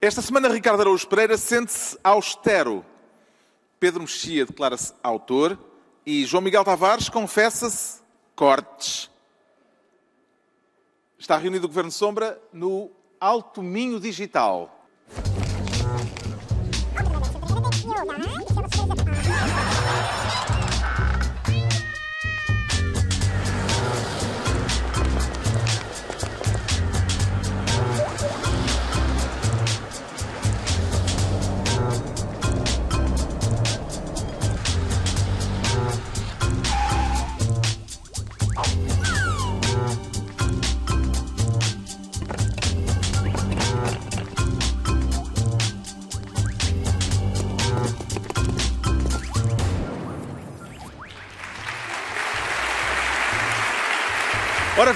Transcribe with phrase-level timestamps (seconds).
[0.00, 2.86] Esta semana, Ricardo Araújo Pereira sente-se austero.
[3.80, 5.58] Pedro Mexia declara-se autor
[6.06, 8.00] e João Miguel Tavares confessa-se
[8.36, 9.10] cortes.
[11.18, 14.72] Está reunido o Governo Sombra no Alto Minho Digital.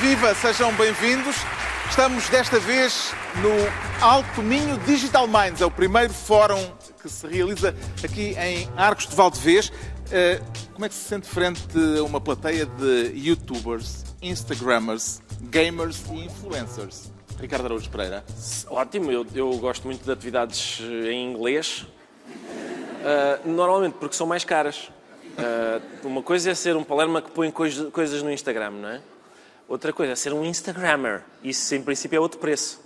[0.03, 1.37] Viva, sejam bem-vindos.
[1.89, 6.61] Estamos desta vez no Alto Minho Digital Minds, é o primeiro fórum
[7.01, 9.73] que se realiza aqui em Arcos de Valdevez.
[10.11, 10.41] Eh,
[10.73, 11.63] como é que se sente frente
[11.97, 17.13] a uma plateia de youtubers, instagrammers, gamers e influencers?
[17.41, 18.25] Ricardo Araújo Pereira.
[18.71, 21.87] Ótimo, eu, eu gosto muito de atividades eh, em inglês,
[22.27, 24.91] uh, normalmente porque são mais caras.
[25.39, 29.01] Uh, uma coisa é ser um palerma que põe coisas no Instagram, não é?
[29.69, 31.23] Outra coisa ser um Instagrammer.
[31.43, 32.81] Isso, em princípio, é outro preço.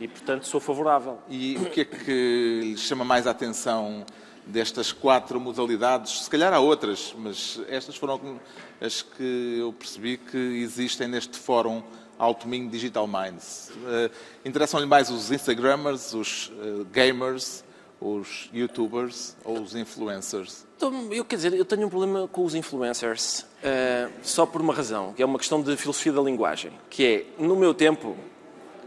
[0.00, 1.18] E, portanto, sou favorável.
[1.28, 4.04] E o que é que lhe chama mais a atenção
[4.44, 6.24] destas quatro modalidades?
[6.24, 8.40] Se calhar há outras, mas estas foram
[8.80, 11.82] as que eu percebi que existem neste fórum
[12.18, 13.70] Alto Minho Digital Minds.
[13.76, 14.10] Uh,
[14.44, 17.64] Interessam-lhe mais os Instagrammers, os uh, gamers,
[18.00, 20.66] os YouTubers ou os influencers?
[20.76, 24.74] Então, eu quer dizer, eu tenho um problema com os influencers uh, só por uma
[24.74, 27.06] razão, que é uma questão de filosofia da linguagem, que
[27.38, 28.16] é, no meu tempo,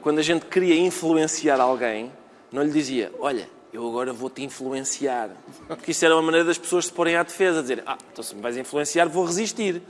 [0.02, 2.12] quando a gente queria influenciar alguém,
[2.52, 5.30] não lhe dizia, olha, eu agora vou-te influenciar.
[5.68, 8.36] Porque isso era uma maneira das pessoas se porem à defesa, dizer, ah, então se
[8.36, 9.82] me vais influenciar, vou resistir.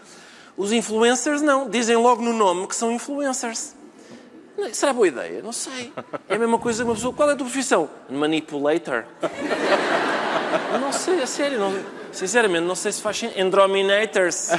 [0.57, 3.75] Os influencers não, dizem logo no nome que são influencers.
[4.73, 5.41] Será boa ideia?
[5.41, 5.93] Não sei.
[6.27, 7.13] É a mesma coisa que uma pessoa.
[7.13, 7.89] Qual é a tua profissão?
[8.09, 9.05] Manipulator.
[10.79, 11.59] Não sei, a sério.
[11.59, 11.73] Não,
[12.11, 13.41] sinceramente, não sei se faz sentido.
[13.41, 14.49] Androminators.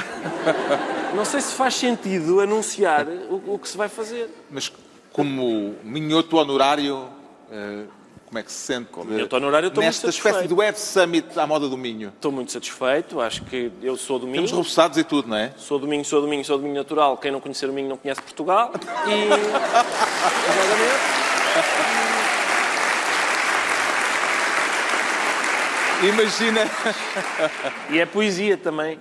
[1.13, 4.29] Não sei se faz sentido anunciar o, o que se vai fazer.
[4.49, 4.71] Mas
[5.11, 7.09] como minhoto honorário.
[7.51, 8.00] Uh
[8.31, 10.79] como é que se sente Como eu estou no horário, estou nesta espécie de Web
[10.79, 12.13] Summit à moda do Minho?
[12.15, 14.37] Estou muito satisfeito, acho que eu sou do Minho.
[14.37, 15.51] Temos repousados e tudo, não é?
[15.57, 17.17] Sou do Minho, sou do Minho, sou do Minho natural.
[17.17, 18.71] Quem não conhecer o Minho não conhece Portugal.
[26.01, 26.07] E...
[26.07, 26.61] Imagina.
[27.89, 28.97] E é poesia também.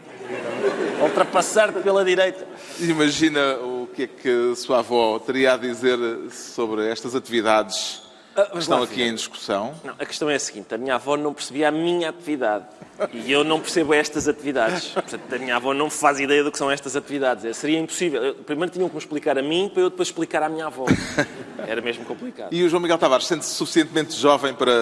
[1.00, 2.44] Ultrapassar-te pela direita.
[2.80, 5.98] Imagina o que é que a sua avó teria a dizer
[6.32, 9.74] sobre estas atividades ah, estão aqui em discussão.
[9.84, 12.64] Não, a questão é a seguinte: a minha avó não percebia a minha atividade
[13.12, 14.88] e eu não percebo estas atividades.
[14.88, 17.44] Portanto, a minha avó não faz ideia do que são estas atividades.
[17.44, 18.22] É, seria impossível.
[18.22, 20.86] Eu, primeiro tinham que me explicar a mim para eu depois explicar à minha avó.
[21.66, 22.52] Era mesmo complicado.
[22.52, 24.72] E o João Miguel Tavares sente-se suficientemente jovem para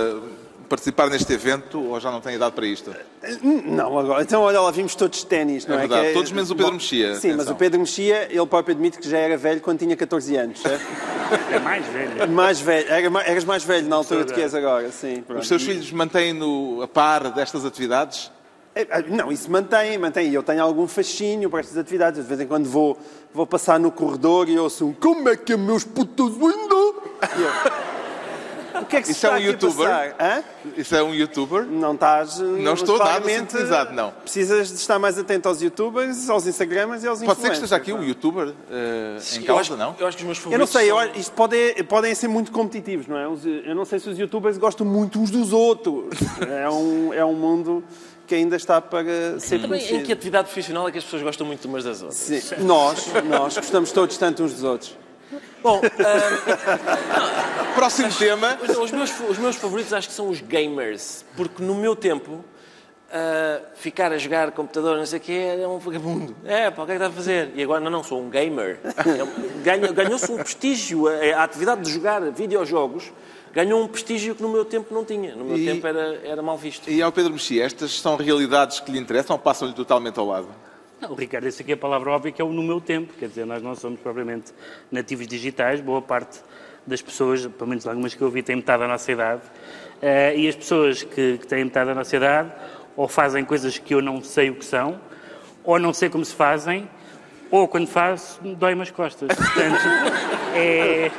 [0.69, 2.95] participar neste evento ou já não tem idade para isto?
[3.43, 4.23] Não, agora.
[4.23, 5.79] Então, olha lá, vimos todos de ténis, não é?
[5.79, 6.13] É verdade, é...
[6.13, 7.15] todos menos o Pedro Mexia.
[7.15, 7.37] Sim, atenção.
[7.37, 10.61] mas o Pedro Mexia, ele próprio admite que já era velho quando tinha 14 anos,
[10.61, 10.85] certo?
[11.53, 12.29] É mais velho.
[12.31, 12.89] Mais velho.
[12.89, 15.23] Era, eras mais velho na altura do que és agora, sim.
[15.27, 15.43] Pronto.
[15.43, 18.31] Os seus filhos mantêm-no a par destas atividades?
[18.75, 20.33] É, ah, não, isso mantém, mantém.
[20.33, 22.23] Eu tenho algum fascínio para estas atividades.
[22.23, 22.97] De vez em quando vou,
[23.35, 27.98] vou passar no corredor e ouço um como é que é meus putos ainda?
[28.81, 30.15] O que é que se Isso está é um youtuber?
[30.21, 30.43] Hã?
[30.77, 31.65] Isso é um youtuber?
[31.65, 32.39] Não estás.
[32.39, 34.13] Não estou nada sintonizado, não.
[34.13, 37.77] Precisas de estar mais atento aos youtubers, aos instagramers e aos Pode ser que esteja
[37.77, 39.95] aqui um youtuber uh, em causa, acho, não?
[39.99, 40.53] Eu acho que os meus favoritos.
[40.53, 41.03] Eu não sei, são...
[41.03, 43.25] eu, isto pode, podem ser muito competitivos, não é?
[43.25, 46.07] Eu não sei se os youtubers gostam muito uns dos outros.
[46.49, 47.85] é, um, é um mundo
[48.27, 50.01] que ainda está para ser Também, conhecido.
[50.01, 52.19] Em que atividade profissional é que as pessoas gostam muito umas das outras?
[52.19, 54.97] Sim, nós, nós gostamos todos tanto uns dos outros.
[55.63, 55.83] Bom, uh,
[57.75, 58.59] próximo acho, tema.
[58.81, 62.45] Os meus, os meus favoritos acho que são os gamers, porque no meu tempo
[63.09, 66.37] uh, ficar a jogar computador, não sei o que, era um vagabundo.
[66.45, 67.51] É, pá, o que é que está a fazer?
[67.55, 68.79] E agora, não, não, sou um gamer.
[69.95, 71.09] Ganhou-se um prestígio.
[71.09, 73.13] A, a atividade de jogar videojogos
[73.53, 75.35] ganhou um prestígio que no meu tempo não tinha.
[75.35, 76.89] No meu e, tempo era, era mal visto.
[76.89, 80.49] E ao Pedro Mexia, estas são realidades que lhe interessam ou passam-lhe totalmente ao lado?
[81.01, 83.13] Não, Ricardo, essa aqui é a palavra óbvia que é o no meu tempo.
[83.19, 84.53] Quer dizer, nós não somos propriamente
[84.91, 86.41] nativos digitais, boa parte
[86.85, 89.43] das pessoas, pelo menos algumas que eu vi, têm metade da nossa idade.
[90.03, 92.53] Uh, e as pessoas que, que têm metade da nossa idade
[92.97, 95.01] ou fazem coisas que eu não sei o que são,
[95.63, 96.89] ou não sei como se fazem,
[97.51, 99.29] ou quando faço, dói-me as costas.
[99.29, 99.81] Portanto,
[100.55, 101.11] é,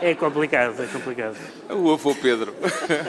[0.00, 1.36] é complicado, é complicado.
[1.70, 2.54] O avô Pedro.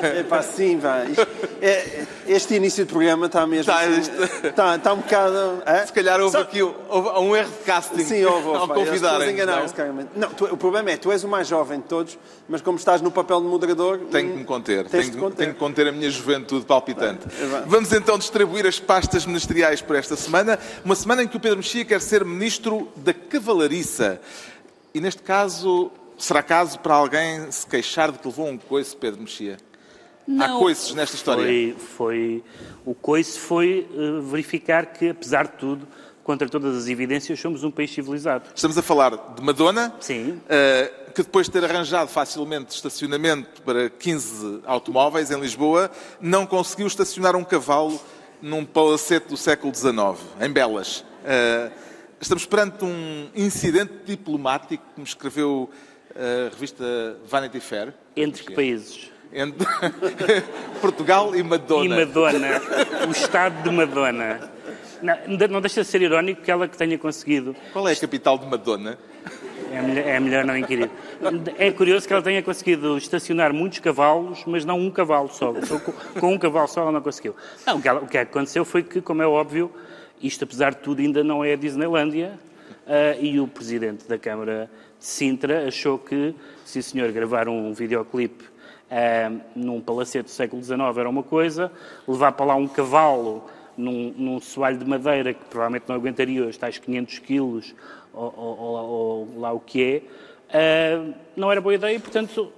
[0.01, 1.03] É pá, sim, vá.
[1.05, 1.27] Isto-
[1.61, 3.71] é- este início de programa está mesmo.
[3.71, 5.63] Está, assim, está, está um bocado.
[5.65, 5.85] é?
[5.85, 9.31] Se calhar houve Só- aqui houve um erro de casting Sim, houve, ao convidarem.
[9.31, 10.09] enganaram-se, claramente.
[10.15, 12.17] Não, tu- o problema é, tu és o mais jovem de todos,
[12.47, 13.99] mas como estás no papel de moderador.
[14.11, 14.87] Tenho que me conter.
[14.87, 15.37] Tens Tenho, conter.
[15.37, 17.25] tenho que conter a minha juventude palpitante.
[17.39, 17.63] É.
[17.65, 20.59] Vamos então distribuir as pastas ministeriais por esta semana.
[20.83, 22.50] Uma semana em que o Pedro Mexia quer ser ministro
[22.95, 24.21] da cavalariça.
[24.93, 29.21] E neste caso, será caso para alguém se queixar de que levou um coice, Pedro
[29.21, 29.57] Mexia?
[30.39, 31.43] Há coices nesta história.
[31.43, 32.43] Foi, foi,
[32.85, 35.87] o coice foi eh, verificar que, apesar de tudo,
[36.23, 38.45] contra todas as evidências, somos um país civilizado.
[38.53, 40.39] Estamos a falar de Madonna, Sim.
[40.47, 46.87] eh, que depois de ter arranjado facilmente estacionamento para 15 automóveis em Lisboa, não conseguiu
[46.87, 47.99] estacionar um cavalo
[48.41, 49.95] num palacete do século XIX,
[50.39, 51.03] em Belas.
[51.25, 51.71] Eh,
[52.21, 55.69] estamos perante um incidente diplomático que me escreveu
[56.15, 56.83] a revista
[57.25, 57.93] Vanity Fair.
[58.15, 59.09] Entre que países?
[59.33, 59.65] Entre
[60.81, 61.95] Portugal e Madonna.
[62.01, 62.47] E Madonna,
[63.07, 64.51] o estado de Madonna.
[65.01, 67.55] Não, não deixa de ser irónico que ela que tenha conseguido.
[67.73, 68.97] Qual é a capital de Madonna?
[69.71, 70.91] É melhor, é melhor não inquirir.
[71.57, 75.53] É curioso que ela tenha conseguido estacionar muitos cavalos, mas não um cavalo só.
[75.53, 77.33] Com, com um cavalo só ela não conseguiu.
[77.65, 79.71] Não, o, que ela- o que aconteceu foi que, como é óbvio,
[80.21, 82.39] isto apesar de tudo ainda não é a Disneylândia
[82.87, 84.69] ah, e o presidente da Câmara
[84.99, 86.33] de Sintra achou que,
[86.75, 88.43] o senhor gravar um videoclipe
[88.89, 91.71] ah, num palacete do século XIX era uma coisa,
[92.07, 93.43] levar para lá um cavalo
[93.77, 97.75] num, num soalho de madeira que provavelmente não aguentaria os tais 500 quilos
[98.13, 100.01] ou, ou- ou- ou lá o que é,
[100.53, 102.51] ah, não era boa ideia e, portanto,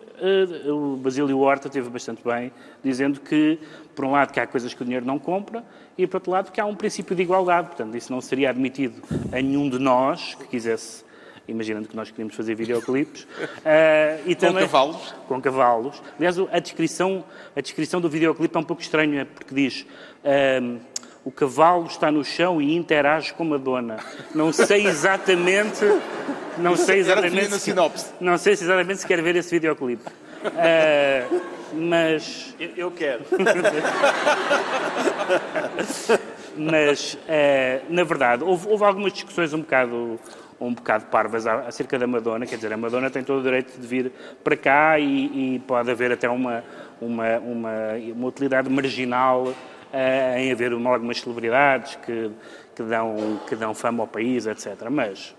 [0.70, 2.52] o Basílio Horta teve bastante bem,
[2.84, 3.60] dizendo que,
[3.96, 5.64] por um lado, que há coisas que o dinheiro não compra
[5.98, 7.68] e, por outro lado, que há um princípio de igualdade.
[7.68, 9.02] Portanto, isso não seria admitido
[9.32, 11.04] a nenhum de nós que quisesse
[11.48, 13.28] imaginando que nós queríamos fazer videoclipes.
[13.66, 15.14] ah, e também, cavalos?
[15.28, 16.02] Com cavalos.
[16.18, 17.24] Aliás, a descrição,
[17.56, 19.86] a descrição do videoclipe é um pouco estranha, é porque diz...
[20.24, 20.78] ahm,
[21.26, 23.98] o cavalo está no chão e interage com Madonna.
[24.36, 25.86] Não sei exatamente...
[26.58, 27.50] Não sei exatamente...
[27.54, 28.12] se- sinopse.
[28.20, 30.04] Não sei se exatamente se quer ver esse videoclipe.
[30.46, 31.26] Ah,
[31.74, 32.54] mas...
[32.60, 33.24] Eu, eu quero.
[36.56, 40.20] Mas, eh, na verdade, houve, houve algumas discussões um bocado,
[40.62, 42.46] um bocado parvas a- acerca da Madonna.
[42.46, 44.12] Quer dizer, a Madonna tem todo o direito de vir
[44.44, 46.64] para cá e, e pode haver até uma,
[47.02, 47.72] uma, uma,
[48.16, 49.52] uma utilidade marginal
[49.94, 52.32] eh, em haver uma- algumas celebridades que,
[52.76, 54.90] que, dão, que dão fama ao país, etc.
[54.90, 55.36] Mas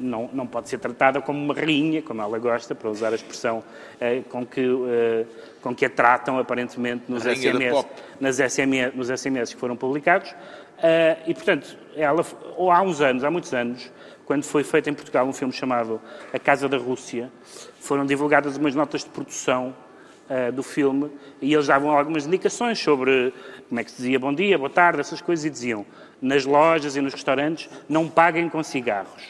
[0.00, 3.62] não, não pode ser tratada como uma rainha, como ela gosta, para usar a expressão
[4.00, 5.24] eh, com, que, eh,
[5.62, 7.86] com que a tratam aparentemente nos SMS,
[8.20, 10.34] nas SMS, nos SMS que foram publicados.
[10.82, 12.24] Eh, e, portanto, ela,
[12.56, 13.92] ou há uns anos, há muitos anos,
[14.26, 16.00] quando foi feito em Portugal um filme chamado
[16.32, 17.30] A Casa da Rússia,
[17.78, 19.74] foram divulgadas umas notas de produção
[20.34, 23.32] eh, do filme e eles davam algumas indicações sobre
[23.68, 25.84] como é que se dizia bom dia, boa tarde, essas coisas, e diziam
[26.20, 29.22] nas lojas e nos restaurantes não paguem com cigarros.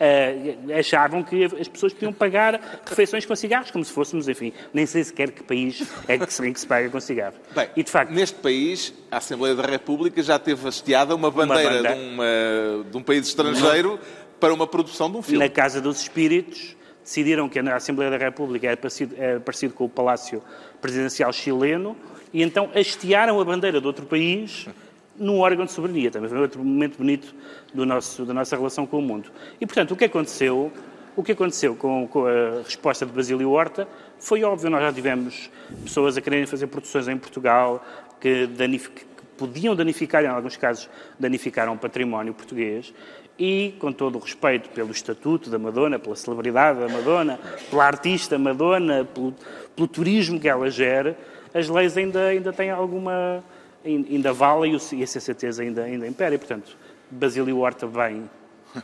[0.00, 4.86] Eh, achavam que as pessoas podiam pagar refeições com cigarros, como se fôssemos, enfim, nem
[4.86, 7.34] sei sequer que país é que se, que se paga com cigarro.
[7.52, 11.82] Bem, e de facto, neste país, a Assembleia da República já teve hasteada uma bandeira
[11.82, 11.96] bandeira.
[11.96, 13.98] De, uma- de um país estrangeiro
[14.38, 15.40] para uma produção de um filme.
[15.40, 16.76] na Casa dos Espíritos,
[17.08, 20.42] decidiram que a Assembleia da República era parecido, era parecido com o Palácio
[20.78, 21.96] Presidencial chileno
[22.34, 24.68] e então hastearam a bandeira de outro país
[25.16, 26.10] num órgão de soberania.
[26.10, 27.34] Também foi outro momento bonito
[27.72, 29.30] do nosso, da nossa relação com o mundo.
[29.58, 30.70] E, portanto, o que aconteceu,
[31.16, 33.88] o que aconteceu com, com a resposta de Basílio Horta
[34.18, 34.68] foi óbvio.
[34.68, 35.50] Nós já tivemos
[35.82, 37.82] pessoas a quererem fazer produções em Portugal
[38.20, 39.06] que, que
[39.38, 42.92] podiam danificar, em alguns casos, danificaram o património português
[43.38, 47.38] e, com todo o respeito pelo estatuto da Madonna, pela celebridade da Madonna,
[47.70, 49.34] pela artista Madonna, pelo,
[49.76, 51.16] pelo turismo que ela gera,
[51.54, 53.42] as leis ainda, ainda têm alguma...
[53.84, 56.34] ainda valem e a sensatez ainda, ainda impera.
[56.34, 56.76] E, portanto,
[57.10, 58.28] Basílio Horta bem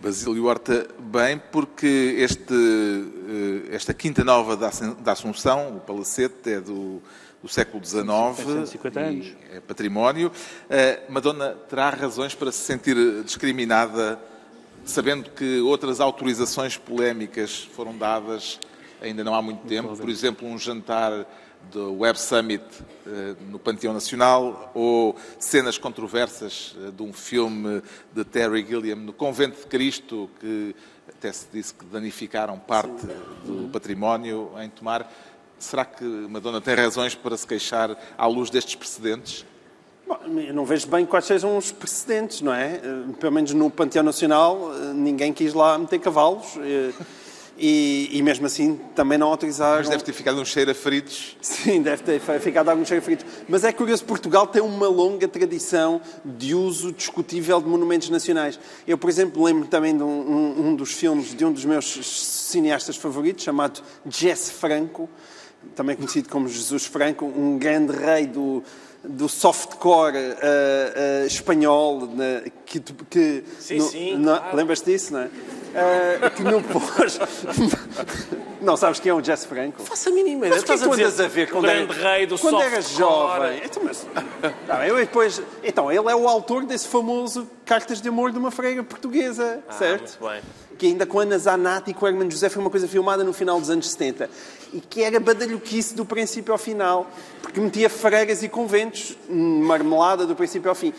[0.00, 7.02] Basílio Horta, bem, porque este, eh, esta Quinta Nova da Assunção, o Palacete, é do,
[7.42, 8.04] do século XIX.
[8.36, 9.26] 150 anos.
[9.26, 10.32] e É património.
[10.68, 14.18] Eh, Madonna terá razões para se sentir discriminada,
[14.84, 18.58] sabendo que outras autorizações polémicas foram dadas
[19.00, 19.96] ainda não há muito tempo.
[19.96, 21.26] Por exemplo, um jantar
[21.72, 22.64] do Web Summit
[23.06, 29.12] eh, no Panteão Nacional ou cenas controversas eh, de um filme de Terry Gilliam no
[29.12, 30.74] Convento de Cristo que
[31.08, 33.06] até se disse que danificaram parte
[33.44, 35.10] do património em tomar.
[35.58, 39.44] Será que Madonna tem razões para se queixar à luz destes precedentes?
[40.06, 42.80] Bom, eu não vejo bem quais sejam os precedentes, não é?
[42.82, 46.92] Eh, Pelo menos no Panteão Nacional eh, ninguém quis lá meter cavalos eh,
[47.58, 49.78] e, e mesmo assim também não autorizaram.
[49.80, 51.36] Mas deve ter ficado um cheiro a fritos.
[51.42, 53.26] Sim, deve ter ficado alguns cheiro fritos.
[53.48, 58.58] Mas é curioso, Portugal tem uma longa tradição de uso discutível de monumentos nacionais.
[58.86, 61.84] Eu, por exemplo, lembro também de um, um- um dos filmes de um dos meus
[61.84, 65.06] cineastas favoritos, chamado Jesse Franco,
[65.74, 68.62] também conhecido como Jesus Franco, um grande rei do,
[69.04, 74.56] do softcore eh, eh, espanhol, né, que, que Sim, no- sim, na- claro.
[74.56, 75.30] Lembras-te disso, não é?
[75.74, 77.18] Eh, que não pôs...
[78.60, 79.82] não sabes quem é o Jesse Franco?
[79.82, 80.54] Faça a mínima ideia.
[80.60, 82.82] Mas que é que tu andas a ver quando grande era- rei do Quando era
[82.82, 82.98] softcore.
[82.98, 83.62] jovem.
[83.64, 84.06] Então, mas...
[84.42, 85.40] Bem, eu depois...
[85.62, 89.72] então, ele é o autor desse famoso Cartas de Amor de uma Freira Portuguesa, Ah,
[89.74, 90.18] certo?
[90.20, 90.42] muito bem.
[90.78, 93.32] Que ainda com Ana Zanatti e com o Hermano José foi uma coisa filmada no
[93.32, 94.30] final dos anos 70.
[94.72, 97.10] E que era badalhoquice do princípio ao final.
[97.42, 100.92] Porque metia freiras e conventos, marmelada do princípio ao fim.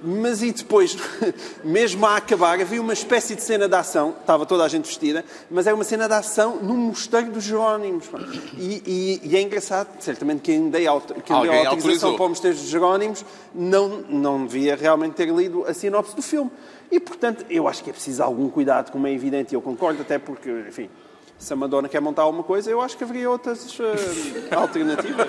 [0.00, 0.96] Mas e depois,
[1.64, 5.24] mesmo a acabar, havia uma espécie de cena de ação, estava toda a gente vestida,
[5.50, 8.04] mas era uma cena de ação no mosteiro dos Jerónimos.
[8.56, 12.14] E, e- e é engraçado, certamente quem deu, quem deu Alguém a autorização autorizou.
[12.14, 16.50] para o mosteiro dos Jerónimos não, não devia realmente ter lido a sinopse do filme.
[16.92, 20.02] E, portanto, eu acho que é preciso algum cuidado, como é evidente, e eu concordo,
[20.02, 20.88] até porque, enfim,
[21.38, 25.28] se a Madonna quer montar alguma coisa, eu acho que haveria outras eh, alternativas.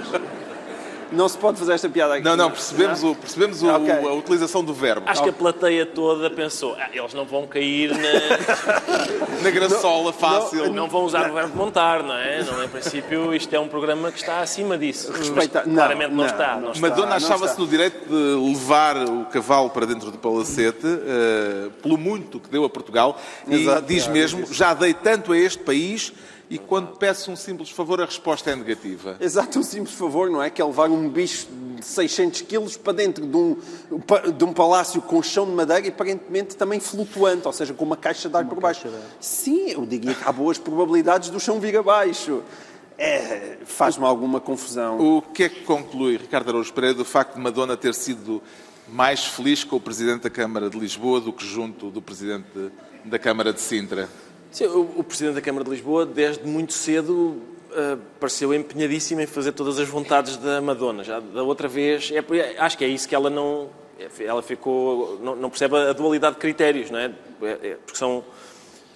[1.11, 2.23] Não se pode fazer esta piada aqui.
[2.23, 3.91] Não, não, percebemos, o, percebemos o- Ok.
[3.91, 5.09] a utilização do verbo.
[5.09, 7.97] Acho que a plateia toda pensou, ah, eles não vão cair na...
[9.41, 10.73] Na graçola fácil.
[10.73, 12.43] Não vão usar o verbo montar, não é?
[12.43, 15.11] Não, em princípio, isto é um programa que está acima disso.
[15.11, 16.55] Respeita- Mas não, claramente não, não, está.
[16.55, 16.87] não não está.
[16.89, 21.97] Madonna não achava-se no direito de levar o cavalo para dentro do palacete, eh, pelo
[21.97, 25.63] muito que deu a Portugal, e Exato, diz é, mesmo: já dei tanto a este
[25.63, 26.11] país,
[26.49, 29.15] e quando peço um simples favor, a resposta é negativa.
[29.19, 30.49] Exato, um simples favor, não é?
[30.49, 33.57] Que é levar um bicho de 600 quilos para dentro de um,
[34.35, 37.95] de um palácio com chão de madeira e aparentemente também flutuante, ou seja, com uma
[37.95, 38.87] caixa de ar por baixo.
[39.19, 42.41] Sim, eu diria que há boas probabilidades do chão vir abaixo.
[42.97, 44.99] É, Faz-me alguma confusão.
[44.99, 48.41] O que é que conclui Ricardo Araújo Pereira do facto de Madonna ter sido
[48.87, 52.71] mais feliz com o Presidente da Câmara de Lisboa do que junto do Presidente
[53.05, 54.09] da Câmara de Sintra?
[54.51, 57.37] Sim, o, o Presidente da Câmara de Lisboa, desde muito cedo,
[57.71, 61.03] eh, pareceu empenhadíssimo em fazer todas as vontades da Madonna.
[61.03, 63.69] Já da outra vez, é, acho que é isso que ela não...
[64.19, 65.19] Ela ficou...
[65.21, 67.11] Não, não percebe a dualidade de critérios, não é?
[67.41, 68.23] É- é- Porque são...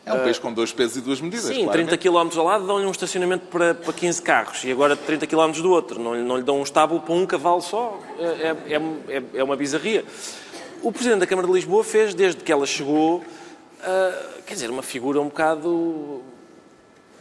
[0.06, 1.46] É um país com dois pesos e duas medidas.
[1.46, 1.98] Sim, claramente.
[1.98, 5.52] 30 km ao lado dão-lhe um estacionamento para, para 15 carros e agora 30 km
[5.62, 5.98] do outro.
[5.98, 7.98] Não, lhe- não lhe dão um estábulo para um cavalo só.
[8.20, 8.76] É, é,
[9.18, 10.04] é, é uma bizarria.
[10.82, 13.24] O Presidente da Câmara de Lisboa fez, desde que ela chegou,
[13.86, 16.22] ah, quer dizer, uma figura um bocado...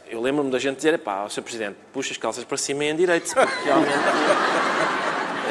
[0.08, 1.42] Eu lembro-me da gente dizer, pá, Sr.
[1.42, 3.92] Presidente, puxa as calças para cima e endireite-se, porque realmente...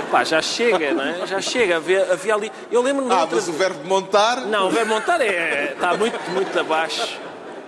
[0.08, 1.26] Epá, já chega, não é?
[1.26, 1.78] Já chega.
[1.78, 2.52] Havia, havia ali...
[2.72, 4.42] Eu lembro-me Ah, outra mas o verbo montar.
[4.42, 7.18] não, o verbo montar é, está muito, muito abaixo.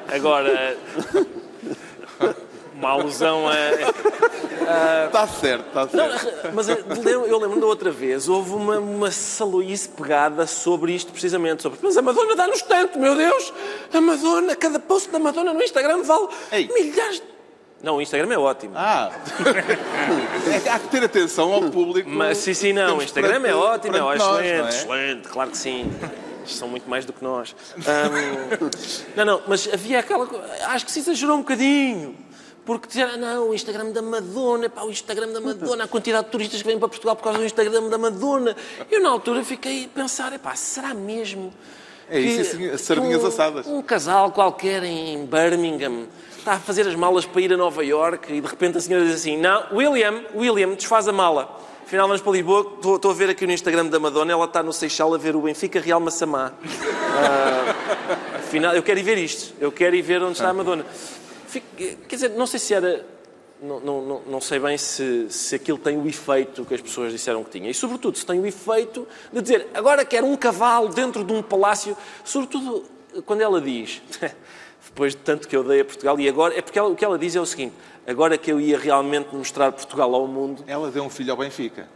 [0.07, 0.77] Agora,
[2.75, 5.05] uma alusão a.
[5.07, 6.51] Está certo, está certo.
[6.53, 11.11] Mas eu lembro- eu lembro da outra vez, houve uma, uma saloice pegada sobre isto
[11.11, 11.61] precisamente.
[11.63, 13.53] Sobre, mas a Madonna dá-nos tanto, meu Deus!
[13.93, 16.69] A Madonna, cada post da Madonna no Instagram vale Ei.
[16.73, 17.33] milhares de.
[17.83, 18.73] Não, o Instagram é ótimo.
[18.77, 19.11] Ah,
[20.65, 22.09] é há que ter atenção ao público.
[22.09, 22.97] Mas sim, sim, não.
[22.99, 24.69] O Instagram é ótimo, é nós, excelente, não é?
[24.69, 25.91] excelente, claro que sim.
[26.39, 27.53] Eles são muito mais do que nós.
[27.77, 28.69] Ahm,
[29.17, 30.29] não, não, mas havia aquela.
[30.67, 32.15] Acho que se exagerou um bocadinho.
[32.65, 36.25] Porque dizer, ah, não, o Instagram da Madonna, pá, o Instagram da Madonna, a quantidade
[36.25, 38.55] de turistas que vêm para Portugal por causa do Instagram da Madonna.
[38.89, 41.53] Eu, na altura, fiquei a pensar, pá, será mesmo?
[42.09, 43.67] É isso, que assim, sardinhas um, assadas.
[43.67, 46.05] Um casal qualquer em Birmingham
[46.37, 49.05] está a fazer as malas para ir a Nova York e de repente a senhora
[49.05, 51.59] diz assim: Não, William, William, desfaz a mala.
[51.85, 52.73] Afinal, vamos para Lisboa.
[52.75, 55.35] Estou, estou a ver aqui no Instagram da Madonna, ela está no Seixal a ver
[55.35, 56.53] o Benfica Real Massamá.
[57.15, 57.75] Ah,
[58.37, 59.53] afinal, eu quero ir ver isto.
[59.59, 60.85] Eu quero ir ver onde está a Madonna.
[61.61, 63.05] Quer dizer, não sei se era.
[63.61, 67.13] Não, não, não, não sei bem se, se aquilo tem o efeito que as pessoas
[67.13, 67.69] disseram que tinha.
[67.69, 71.41] E, sobretudo, se tem o efeito de dizer agora quero um cavalo dentro de um
[71.41, 71.95] palácio.
[72.25, 72.83] Sobretudo
[73.25, 74.01] quando ela diz,
[74.85, 76.57] depois de tanto que eu dei a Portugal, e agora.
[76.57, 77.73] É porque ela- o que ela diz é o seguinte:
[78.05, 81.87] agora que eu ia realmente mostrar Portugal ao mundo, Ela deu um filho ao Benfica.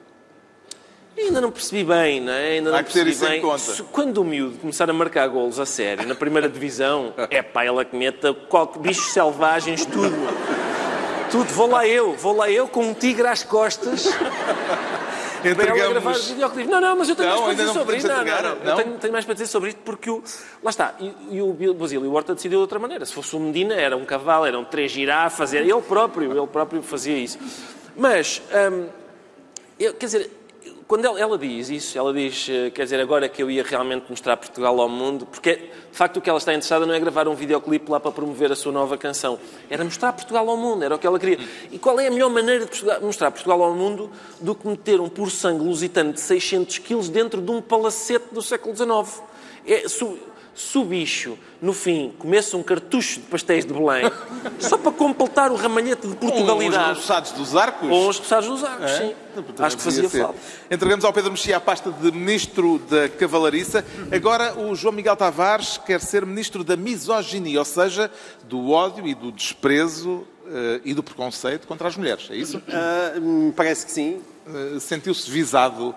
[1.25, 2.51] Ainda não percebi bem, não é?
[2.53, 3.41] Ainda Há não que ter isso em bem.
[3.41, 3.57] conta.
[3.59, 7.63] Se- quando o miúdo começar a marcar golos a sério na primeira divisão, é pá,
[7.63, 10.15] ela que meta qualquer bichos selvagens, tudo.
[11.31, 14.07] Tudo, vou lá eu, vou lá eu com um tigre às costas
[15.41, 16.67] para ela gravar Entregamos.
[16.69, 18.07] Não, não, mas eu tenho Não, mais para dizer sobre isto.
[18.07, 18.71] Não, não, não.
[18.71, 20.23] Eu tenho, tenho mais para dizer sobre isto porque o.
[20.63, 20.95] Lá está.
[20.99, 23.05] E, e o Basílio Horta decidiu de outra maneira.
[23.05, 26.81] Se fosse o Medina, era um cavalo, eram três girafas, era ele próprio, ele próprio
[26.81, 27.37] fazia isso.
[27.95, 28.87] Mas, hum,
[29.79, 30.31] eu, quer dizer,
[30.87, 34.05] quando ela, ela, diz isso, ela diz, eh, quer dizer, agora que eu ia realmente
[34.09, 37.27] mostrar Portugal ao mundo, porque de facto o que ela está interessada não é gravar
[37.27, 39.37] um videoclipe lá para promover a sua nova canção,
[39.69, 41.39] era mostrar Portugal ao mundo, era o que ela queria.
[41.71, 45.09] E qual é a melhor maneira de mostrar Portugal ao mundo do que meter um
[45.09, 49.21] puro sangue lusitano de 600 quilos dentro de um palacete do século XIX?
[49.65, 49.89] É,
[50.57, 54.11] se o bicho, no fim, comesse um cartucho de pastéis de Belém,
[54.57, 56.93] só para completar o ramalhete de Portugalidade.
[56.93, 57.87] Uns roçados dos arcos?
[57.87, 58.97] Ou uns roçados dos arcos, é?
[58.97, 59.15] sim.
[59.59, 60.39] Acho que fazia falta.
[60.71, 63.85] Entregamos ao Pedro Mexia a pasta de Ministro da Cavalariça.
[64.11, 68.09] Agora o João Miguel Tavares quer ser Ministro da Misoginia, ou seja,
[68.45, 70.09] do ódio e do desprezo
[70.47, 72.29] uh, e do preconceito contra as mulheres.
[72.31, 72.57] É isso?
[72.57, 74.21] Uh, parece que sim.
[74.47, 75.93] Uh, Sentiu-se visado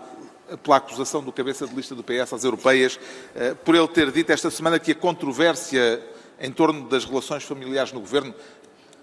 [0.59, 2.99] pela acusação do cabeça de lista do PS às europeias,
[3.35, 6.03] eh, por ele ter dito esta semana que a controvérsia
[6.41, 8.35] em torno das relações familiares no governo,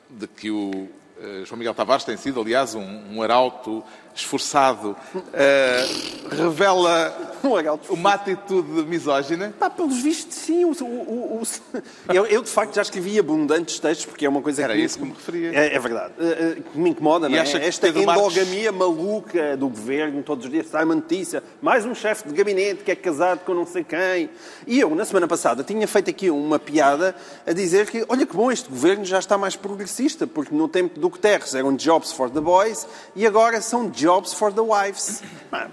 [0.09, 0.89] de que o
[1.19, 3.83] eh, João Miguel Tavares tem sido, aliás, um, um arauto
[4.19, 7.15] esforçado, uh, revela
[7.89, 9.53] uma atitude misógina?
[9.57, 10.65] Pá, pelos vistos, sim.
[10.65, 11.43] O, o, o,
[12.13, 14.79] eu, eu, de facto, já escrevi abundantes textos, porque é uma coisa Era que...
[14.79, 15.51] Era isso que me referia.
[15.53, 16.13] É, é verdade.
[16.17, 17.67] Uh, que me incomoda, e não é?
[17.67, 18.97] Esta endogamia Marcos...
[18.97, 22.91] maluca do governo, todos os dias sai uma notícia, mais um chefe de gabinete que
[22.91, 24.29] é casado com não sei quem.
[24.65, 28.35] E eu, na semana passada, tinha feito aqui uma piada a dizer que, olha que
[28.35, 32.29] bom, este governo já está mais progressista, porque no tempo do Guterres eram jobs for
[32.29, 35.21] the boys e agora são jobs jobs for the wives.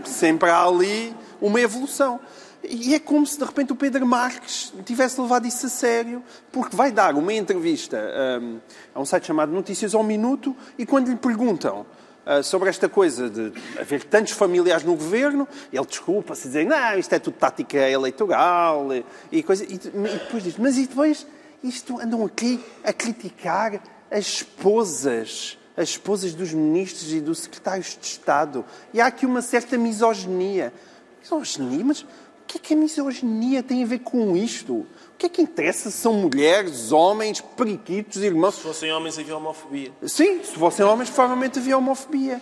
[0.04, 2.18] Sempre há ali uma evolução.
[2.64, 6.74] E é como se de repente o Pedro Marques tivesse levado isso a sério, porque
[6.74, 7.96] vai dar uma entrevista
[8.42, 8.58] um,
[8.92, 11.86] a um site chamado Notícias ao Minuto e quando lhe perguntam
[12.26, 17.12] uh, sobre esta coisa de haver tantos familiares no governo, ele desculpa-se dizendo, não, isto
[17.12, 19.62] é tudo tática eleitoral e, e coisa.
[19.64, 21.24] E, e depois diz, mas e depois
[21.62, 28.06] isto andam aqui a criticar as esposas as esposas dos ministros e dos secretários de
[28.06, 28.64] Estado.
[28.92, 30.72] E há aqui uma certa misoginia.
[31.20, 31.84] Misoginia?
[31.84, 32.06] Mas o
[32.46, 34.74] que é que a misoginia tem a ver com isto?
[34.74, 34.86] O
[35.18, 38.56] que é que interessa se são mulheres, homens, periquitos, irmãos?
[38.56, 39.92] Se fossem homens havia homofobia.
[40.06, 42.40] Sim, se fossem homens provavelmente havia homofobia.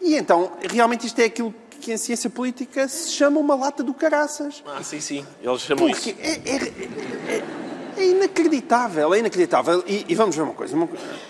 [0.00, 3.92] E então, realmente isto é aquilo que em ciência política se chama uma lata do
[3.92, 4.62] caraças.
[4.66, 5.26] Ah, sim, sim.
[5.42, 6.20] Eles chamam Porque isso.
[6.20, 7.69] É, é, é,
[8.00, 9.84] é inacreditável, é inacreditável.
[9.86, 10.76] E, e, vamos ver uma coisa: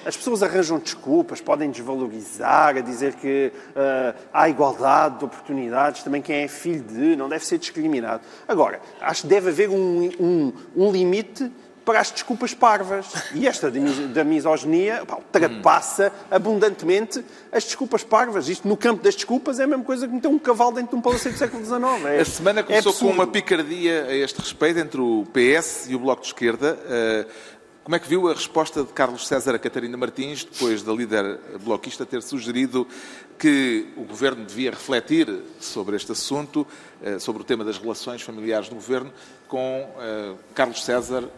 [0.05, 6.23] as pessoas arranjam desculpas, podem desvalorizar, a dizer que uh, há igualdade de oportunidades, também
[6.23, 8.23] quem é filho de não deve ser discriminado.
[8.47, 11.51] Agora, acho que deve haver um, um, um limite
[11.91, 13.07] para as desculpas parvas.
[13.35, 18.49] E esta da misoginia pá, ultrapassa abundantemente as desculpas parvas.
[18.49, 20.97] Isto, no campo das desculpas, é a mesma coisa que meter um cavalo dentro de
[20.97, 21.83] um palacete do século XIX.
[22.07, 25.97] É, a semana começou é com uma picardia a este respeito entre o PS e
[25.97, 26.79] o Bloco de Esquerda.
[26.89, 27.27] Eh,
[27.83, 31.41] como é que viu a resposta de Carlos César a Catarina Martins, depois da líder
[31.65, 32.87] bloquista ter sugerido
[33.37, 36.65] que o Governo devia refletir sobre este assunto,
[37.03, 39.13] eh, sobre o tema das relações familiares no Governo,
[39.49, 41.29] com eh, Carlos César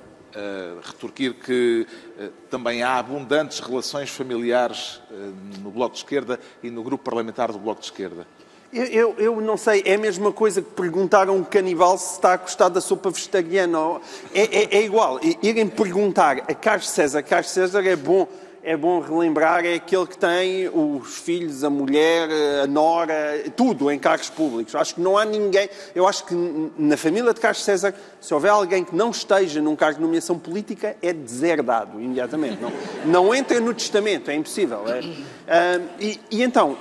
[0.83, 1.87] retorquir que
[2.19, 7.53] uh, também há abundantes relações familiares uh, no Bloco de Esquerda e no grupo parlamentar
[7.53, 8.27] do Bloco de Esquerda.
[8.73, 12.15] Eu, eu, eu, não sei, é a mesma coisa que perguntar a um canibal se
[12.15, 14.01] está a gostar da sopa vegetariana.
[14.35, 15.21] É, é, é igual.
[15.43, 17.23] Irem perguntar a Carlos César.
[17.23, 18.27] Carlos César é bom
[18.63, 22.29] é bom relembrar, é aquele que tem os filhos, a mulher,
[22.63, 24.75] a nora, tudo em cargos públicos.
[24.75, 25.69] Acho que não há ninguém.
[25.95, 26.35] Eu acho que
[26.79, 30.39] na família de Carlos César, se houver alguém que não esteja num cargo de nomeação
[30.39, 32.59] política, é deserdado imediatamente.
[32.63, 32.73] Não,
[33.05, 34.85] não entra no testamento, é impossível.
[34.87, 35.81] É.
[35.99, 36.77] E, e então,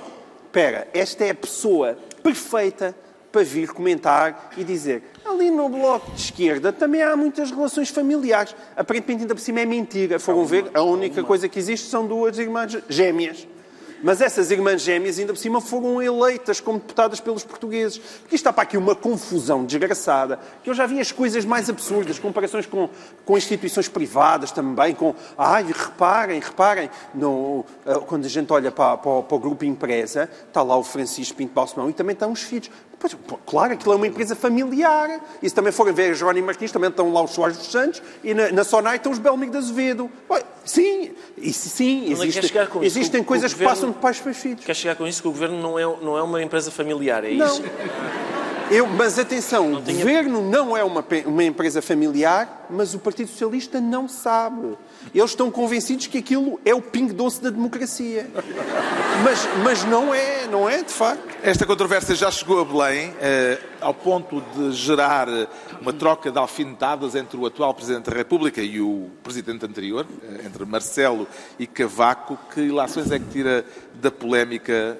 [0.46, 2.94] espera, esta é a pessoa perfeita
[3.32, 8.54] para vir comentar e dizer ali no bloco de esquerda também há muitas relações familiares.
[8.76, 10.18] Aparentemente, ainda por cima, é mentira.
[10.18, 13.46] Foram ver, a única coisa que existe são duas irmãs gêmeas.
[14.02, 17.98] Mas essas irmãs gêmeas, ainda por cima, foram eleitas como deputadas pelos portugueses.
[17.98, 22.18] Porque está para aqui uma confusão desgraçada, que eu já vi as coisas mais absurdas,
[22.18, 22.88] comparações com,
[23.24, 25.14] com instituições privadas também, com...
[25.38, 30.28] Ai, reparem, reparem, no, eh, quando a gente olha para, para, para o grupo empresa,
[30.48, 32.70] está lá o Francisco Pinto Balsemão e também estão os filhos.
[32.98, 35.20] Pois, claro, aquilo é uma empresa familiar.
[35.42, 38.00] E se também forem ver a Jerónimo Martins, também estão lá os Soares dos Santos
[38.22, 40.10] e na, na Sonai estão os Belmig de Azevedo.
[40.64, 44.64] Sim, isso, sim, é existe, existem coisas que passam de pais para filhos.
[44.64, 47.32] Quer chegar com isso que o Governo não é, não é uma empresa familiar, é
[47.32, 47.46] não.
[47.46, 47.62] isso?
[48.72, 49.98] Eu, mas atenção, o tinha...
[49.98, 54.78] Governo não é uma, uma empresa familiar, mas o Partido Socialista não sabe.
[55.14, 58.30] Eles estão convencidos que aquilo é o pingo doce da democracia.
[59.22, 61.22] Mas, mas não é, não é, de facto.
[61.42, 65.28] Esta controvérsia já chegou a Belém, eh, ao ponto de gerar
[65.78, 70.46] uma troca de alfinetadas entre o atual Presidente da República e o Presidente anterior, eh,
[70.46, 72.38] entre Marcelo e Cavaco.
[72.54, 73.66] Que ilações é que tira
[74.00, 74.98] da polémica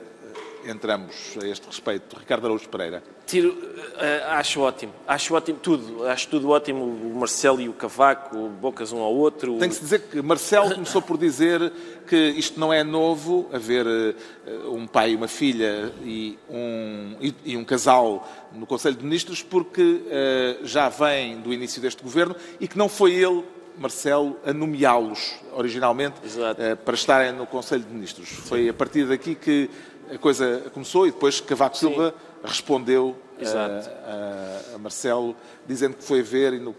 [0.67, 3.03] entre ambos a este respeito, Ricardo Araújo Pereira?
[3.27, 8.37] Tiro, uh, acho ótimo, acho ótimo tudo, acho tudo ótimo, o Marcelo e o Cavaco,
[8.61, 9.59] bocas um ao outro.
[9.59, 11.73] Tem que se dizer que Marcelo começou por dizer
[12.07, 17.35] que isto não é novo, haver uh, um pai e uma filha e um, e,
[17.45, 22.37] e um casal no Conselho de Ministros, porque uh, já vem do início deste governo
[22.61, 23.45] e que não foi ele
[23.79, 28.29] Marcelo a nomeá-los originalmente uh, para estarem no Conselho de Ministros.
[28.29, 28.43] Sim.
[28.43, 29.71] Foi a partir daqui que
[30.13, 31.89] a coisa começou e depois Cavaco Sim.
[31.89, 36.75] Silva respondeu uh, a, a, Marcelo dizendo que foi ver e no,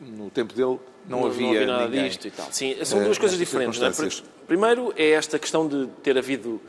[0.00, 2.46] no tempo dele não, não havia, não havia nada ninguém, disto e tal.
[2.50, 3.78] Sim, são duas uh, coisas diferentes.
[3.78, 3.92] Não é?
[4.46, 6.60] Primeiro é esta questão de ter havido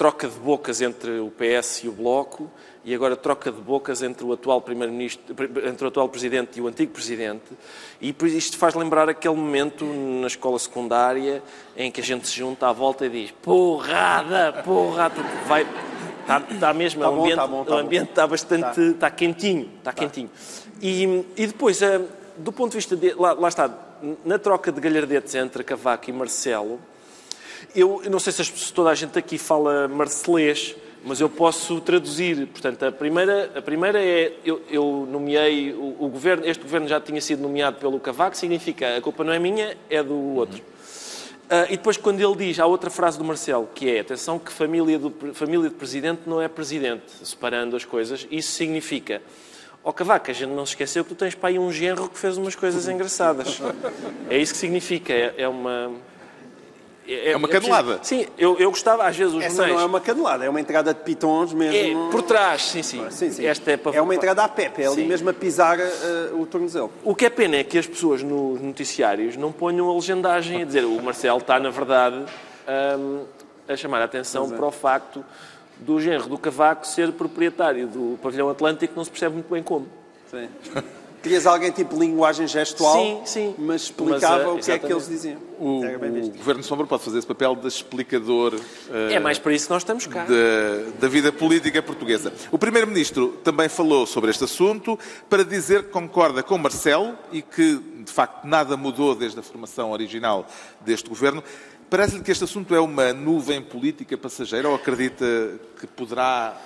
[0.00, 2.50] troca de bocas entre o PS e o Bloco
[2.82, 5.22] e agora troca de bocas entre o atual primeiro-ministro,
[5.68, 7.44] entre o atual presidente e o antigo presidente,
[8.00, 11.42] e isto faz lembrar aquele momento na escola secundária
[11.76, 15.66] em que a gente se junta à volta e diz porrada, porrada, vai
[16.20, 18.82] está, está mesmo, tá o ambiente, bom, tá bom, tá o ambiente está bastante, tá.
[18.82, 19.98] está quentinho, está tá.
[19.98, 20.30] quentinho.
[20.80, 22.00] E, e depois, eh,
[22.36, 23.70] do ponto de vista de, lá, lá está,
[24.24, 26.80] na troca de galhardetes entre Cavaco e Marcelo,
[27.74, 32.46] eu não sei se toda a gente aqui fala marcelês, mas eu posso traduzir.
[32.46, 37.00] Portanto, a primeira, a primeira é, eu, eu nomeei, o, o, governo, este governo já
[37.00, 40.58] tinha sido nomeado pelo Cavaco, significa a culpa não é minha, é do outro.
[40.58, 40.79] Uh,
[41.68, 44.98] e depois, quando ele diz, há outra frase do Marcelo, que é, atenção que família,
[44.98, 49.20] do, família de presidente não é presidente, separando as coisas, isso significa,
[49.82, 52.08] ó oh, Cavaco, a gente não se esqueceu que tu tens para aí um genro
[52.08, 53.60] que fez umas coisas engraçadas.
[54.30, 55.90] É isso que significa, é, é uma...
[57.10, 57.98] É, é uma canelada.
[58.02, 60.94] sim, eu, eu gostava, às vezes, os Essa não é uma canelada, é uma entrada
[60.94, 62.08] de pitons mesmo.
[62.08, 63.04] É, por trás, sim, sim.
[63.10, 63.44] sim, sim.
[63.44, 63.96] Esta é, para...
[63.96, 65.08] é uma entrada a Pepe, é ali sim.
[65.08, 66.92] mesmo a pisar uh, o tornozelo.
[67.02, 70.64] O que é pena é que as pessoas nos noticiários não ponham a legendagem a
[70.64, 72.24] dizer o Marcelo está, na verdade,
[72.98, 73.24] um,
[73.68, 74.56] a chamar a atenção é.
[74.56, 75.24] para o facto
[75.78, 79.88] do genro do Cavaco ser proprietário do pavilhão Atlântico, não se percebe muito bem como.
[80.30, 80.48] Sim.
[81.22, 83.54] Querias alguém tipo linguagem gestual, sim, sim.
[83.58, 85.38] mas explicava mas, uh, o que é que eles diziam.
[85.58, 88.54] O, o Governo Sombra pode fazer esse papel de explicador.
[88.54, 90.24] Uh, é mais para isso que nós estamos cá.
[90.24, 92.32] Da, da vida política portuguesa.
[92.50, 97.78] O Primeiro-Ministro também falou sobre este assunto para dizer que concorda com Marcelo e que,
[98.02, 100.46] de facto, nada mudou desde a formação original
[100.80, 101.44] deste Governo.
[101.90, 105.24] Parece-lhe que este assunto é uma nuvem política passageira ou acredita
[105.78, 106.56] que poderá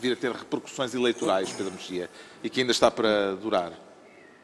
[0.00, 2.08] vir a ter repercussões eleitorais, Pedro Mexia,
[2.42, 3.72] e que ainda está para durar?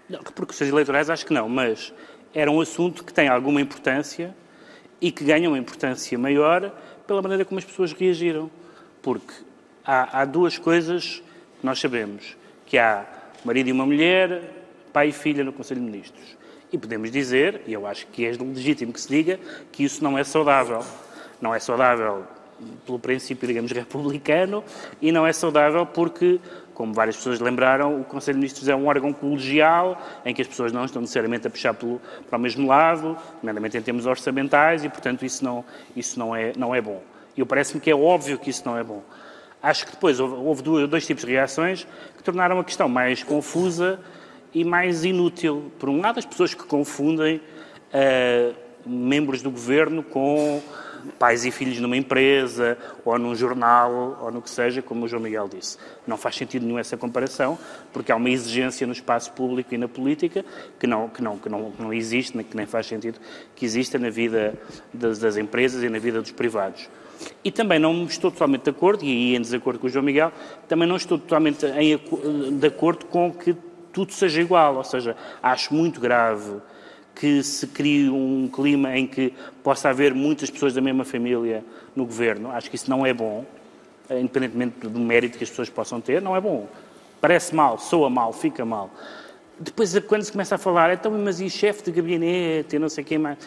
[0.09, 1.93] Não, repercussões eleitorais acho que não, mas
[2.35, 4.35] era um assunto que tem alguma importância
[5.01, 6.73] e que ganha uma importância maior
[7.07, 8.51] pela maneira como as pessoas reagiram.
[9.03, 9.33] Porque
[9.85, 11.23] há, há duas coisas
[11.61, 13.07] que nós sabemos, que há
[13.45, 14.43] marido e uma mulher,
[14.93, 16.37] pai e filha no Conselho de Ministros.
[16.73, 19.39] E podemos dizer, e eu acho que é legítimo que se diga,
[19.71, 20.85] que isso não é saudável.
[21.41, 22.27] Não é saudável
[22.85, 24.65] pelo princípio, digamos, republicano
[25.01, 26.41] e não é saudável porque,
[26.77, 30.47] como várias pessoas lembraram, o Conselho de Ministros é um órgão colegial em que as
[30.47, 34.85] pessoas não estão necessariamente a puxar pelo, para o mesmo lado, nomeadamente em termos orçamentais,
[34.85, 35.65] e, portanto, isso não,
[35.97, 37.03] isso não, é, não é bom.
[37.35, 39.03] E parece-me que é óbvio que isso não é bom.
[39.63, 43.99] Acho que depois houve, houve dois tipos de reações que tornaram a questão mais confusa
[44.53, 45.73] e mais inútil.
[45.79, 47.41] Por um lado, as pessoas que confundem
[47.93, 50.61] uh, membros do governo com
[51.19, 55.23] pais e filhos numa empresa, ou num jornal, ou no que seja, como o João
[55.23, 55.79] Miguel disse.
[56.07, 57.59] Não faz sentido nenhum essa comparação,
[57.93, 60.45] porque há uma exigência no espaço público e na política
[60.79, 63.19] que não, que não, que não, não existe, que nem faz sentido
[63.55, 64.55] que exista na vida
[64.93, 66.89] das, das empresas e na vida dos privados.
[67.43, 70.33] E também não estou totalmente de acordo, e aí em desacordo com o João Miguel,
[70.69, 71.99] também não estou totalmente em,
[72.59, 73.57] de acordo com que
[73.93, 74.77] tudo seja igual.
[74.77, 76.61] Ou seja, acho muito grave
[77.19, 82.05] que se crie um clima em que possa haver muitas pessoas da mesma família no
[82.05, 82.51] governo.
[82.51, 83.45] Acho que isso não é bom,
[84.11, 86.69] independentemente do mérito que as pessoas possam ter, não é bom.
[87.21, 88.91] Parece mal, soa mal, fica mal.
[89.59, 93.03] Depois, quando se começa a falar, então, mas e chefe de gabinete, e não sei
[93.03, 93.39] quem mais,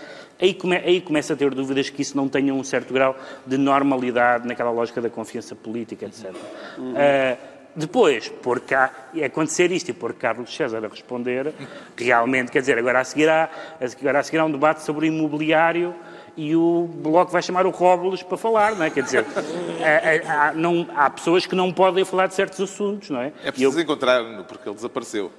[0.41, 3.59] aí, come, aí começa a ter dúvidas que isso não tenha um certo grau de
[3.59, 6.33] normalidade naquela lógica da confiança política, etc.
[6.79, 6.93] Uhum.
[6.93, 11.53] Uh, depois, por cá, e acontecer isto e por Carlos César a responder,
[11.95, 13.49] realmente, quer dizer, agora a seguir há,
[13.99, 15.95] agora a seguir há um debate sobre o imobiliário
[16.35, 18.89] e o Bloco vai chamar o Róbulos para falar, não é?
[18.89, 19.25] Quer dizer,
[20.25, 23.33] há, há, não, há, pessoas que não podem falar de certos assuntos, não é?
[23.43, 23.83] É preciso eu...
[23.83, 25.31] encontrar-no, porque ele desapareceu.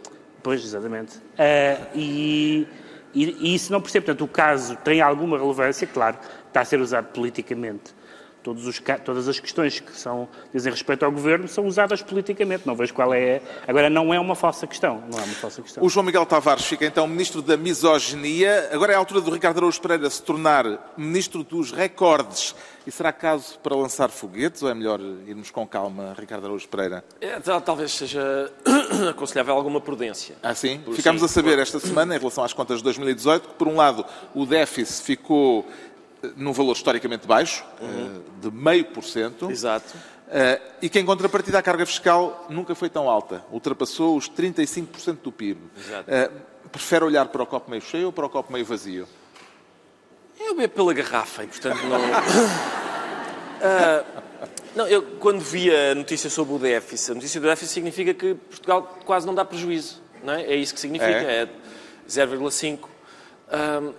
[0.43, 1.17] Pois, exatamente.
[1.17, 2.69] Uh, e,
[3.15, 4.07] e, e, isso não percebo.
[4.07, 6.17] Portanto, o caso tem alguma relevância, claro,
[6.49, 8.00] está a ser usado politicamente
[8.47, 12.67] os, todas as questões que são, dizem respeito ao governo são usadas politicamente.
[12.67, 13.41] Não vejo qual é.
[13.67, 15.03] Agora, não é uma falsa questão.
[15.11, 15.83] Não é uma falsa questão.
[15.85, 18.71] O João Miguel Tavares fica então ministro da misoginia.
[18.73, 22.55] Agora é a altura do Ricardo Araújo Pereira se tornar ministro dos recordes.
[22.87, 27.05] E será caso para lançar foguetes ou é melhor irmos com calma, Ricardo Araújo Pereira?
[27.21, 28.51] É, talvez seja
[29.11, 30.35] aconselhável alguma prudência.
[30.43, 30.81] Ah, sim?
[30.95, 34.05] Ficámos a saber esta semana, em relação às contas de 2018, que, por um lado,
[34.35, 35.67] o déficit ficou
[36.37, 38.23] num valor historicamente baixo, uhum.
[38.41, 39.51] de meio por cento.
[39.51, 39.97] Exato.
[39.97, 43.45] Uh, e que, em contrapartida, a carga fiscal nunca foi tão alta.
[43.51, 45.61] Ultrapassou os 35% do PIB.
[45.77, 46.11] Exato.
[46.71, 49.09] Prefere olhar para o copo meio cheio ou para o copo meio vazio?
[50.39, 52.01] Eu bebo pela garrafa e, portanto, não...
[52.01, 54.05] uh,
[54.77, 58.35] não, eu quando vi a notícia sobre o déficit, a notícia do déficit significa que
[58.35, 60.01] Portugal quase não dá prejuízo.
[60.23, 60.45] Não é?
[60.45, 61.11] é isso que significa.
[61.11, 61.49] É, é
[62.09, 62.89] 0,5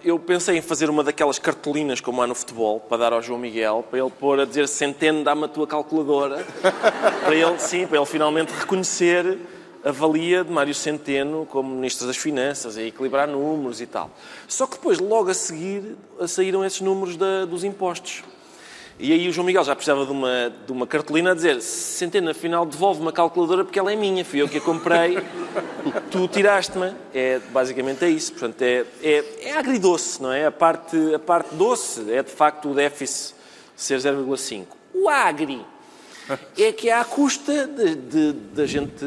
[0.03, 3.39] eu pensei em fazer uma daquelas cartolinas como há no futebol, para dar ao João
[3.39, 6.45] Miguel, para ele pôr a dizer Centeno, dá-me a tua calculadora,
[7.23, 9.37] para ele, sim, para ele finalmente reconhecer
[9.83, 14.11] a valia de Mário Centeno como Ministro das Finanças, a equilibrar números e tal.
[14.47, 18.23] Só que depois, logo a seguir, saíram esses números da, dos impostos.
[19.03, 22.29] E aí o João Miguel já precisava de uma, de uma cartolina a dizer Centeno,
[22.29, 25.17] afinal, devolve uma calculadora porque ela é minha, fui eu que a comprei,
[26.11, 26.93] tu tiraste-me.
[27.11, 28.31] É, basicamente é isso.
[28.33, 30.45] Portanto, é, é, é agridoce, não é?
[30.45, 33.33] A parte, a parte doce é, de facto, o déficit
[33.75, 34.67] ser 0,5.
[34.93, 35.65] O agri
[36.55, 39.03] é que é à custa de, de, de, a gente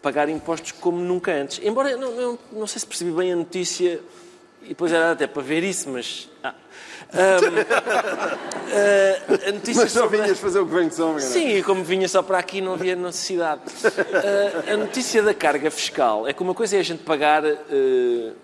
[0.00, 1.60] pagar impostos como nunca antes.
[1.64, 4.00] Embora, não, não, não sei se percebi bem a notícia,
[4.62, 6.30] e depois era até para ver isso, mas...
[6.40, 6.54] Ah,
[7.14, 7.60] um,
[8.70, 11.20] uh, a notícia Mas só vinhas fazer o governo de sombra?
[11.20, 13.62] Sim, como vinha só para aqui não havia necessidade.
[13.84, 18.34] Uh, a notícia da carga fiscal é que uma coisa é a gente pagar uh,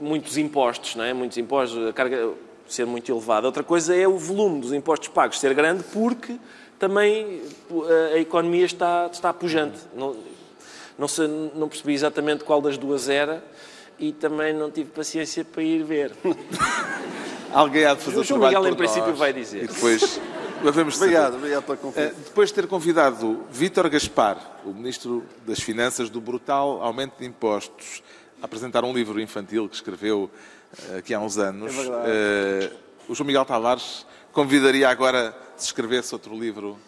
[0.00, 1.12] muitos impostos, não é?
[1.12, 2.30] Muitos impostos, a carga
[2.66, 3.46] ser muito elevada.
[3.46, 6.36] Outra coisa é o volume dos impostos pagos ser grande porque
[6.78, 7.42] também
[8.14, 9.78] a economia está, está pujante.
[9.94, 10.16] Não,
[10.98, 13.44] não, sei, não percebi exatamente qual das duas era
[13.98, 16.12] e também não tive paciência para ir ver.
[17.54, 19.18] Alguém há de fazer o, o João Miguel, em princípio, nós.
[19.18, 19.64] vai dizer.
[19.64, 20.20] E depois
[20.62, 22.10] devemos obrigado, obrigado pela confiança.
[22.10, 27.24] Eh, depois de ter convidado Vítor Gaspar, o Ministro das Finanças, do brutal aumento de
[27.24, 28.02] impostos,
[28.42, 30.30] a apresentar um livro infantil que escreveu
[30.90, 31.72] eh, aqui há uns anos,
[32.06, 32.70] é
[33.08, 36.78] o João Miguel Tavares convidaria agora se escrevesse outro livro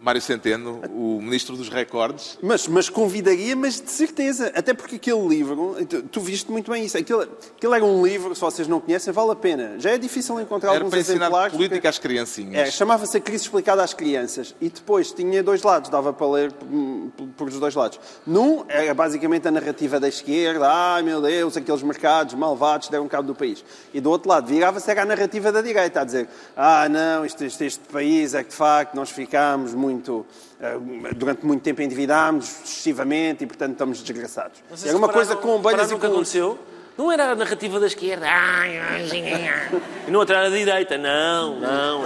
[0.00, 2.38] Mário Centeno, o ministro dos recordes.
[2.40, 4.52] Mas, mas convidaria, mas de certeza.
[4.54, 6.96] Até porque aquele livro, tu, tu viste muito bem isso.
[6.96, 9.74] Aquele, aquele era um livro, se vocês não conhecem, vale a pena.
[9.78, 11.52] Já é difícil encontrar era alguns para exemplares.
[11.52, 11.88] política porque...
[11.88, 12.68] às criancinhas.
[12.68, 14.54] É, chamava-se A Crise Explicada às Crianças.
[14.60, 16.52] E depois tinha dois lados, dava para ler
[17.36, 17.98] por, os dois lados.
[18.24, 23.26] Num era basicamente a narrativa da esquerda, ai meu Deus, aqueles mercados malvados deram cabo
[23.26, 23.64] do país.
[23.92, 27.46] E do outro lado, virava-se era a narrativa da direita, a dizer, ah não, este,
[27.46, 30.26] este, este país é que de facto nós ficamos muito muito,
[30.60, 30.78] eh,
[31.16, 34.62] durante muito tempo endividámos excessivamente e, portanto, estamos desgraçados.
[34.84, 36.06] Era uma coisa com ovelhas e com...
[36.06, 36.58] aconteceu?
[36.98, 38.26] Não era a narrativa da esquerda,
[40.08, 42.02] e outro era da direita, não, não.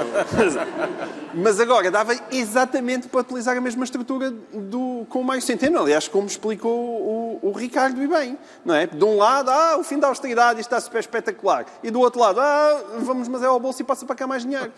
[1.32, 6.08] Mas agora dava exatamente para utilizar a mesma estrutura do, com o Mário Centeno, aliás,
[6.08, 8.86] como explicou o, o Ricardo e bem, não é?
[8.86, 12.38] De um lado, ah, o fim da austeridade está super espetacular, e do outro lado,
[12.38, 14.70] ah, vamos mas é ao bolso e passa para cá mais dinheiro.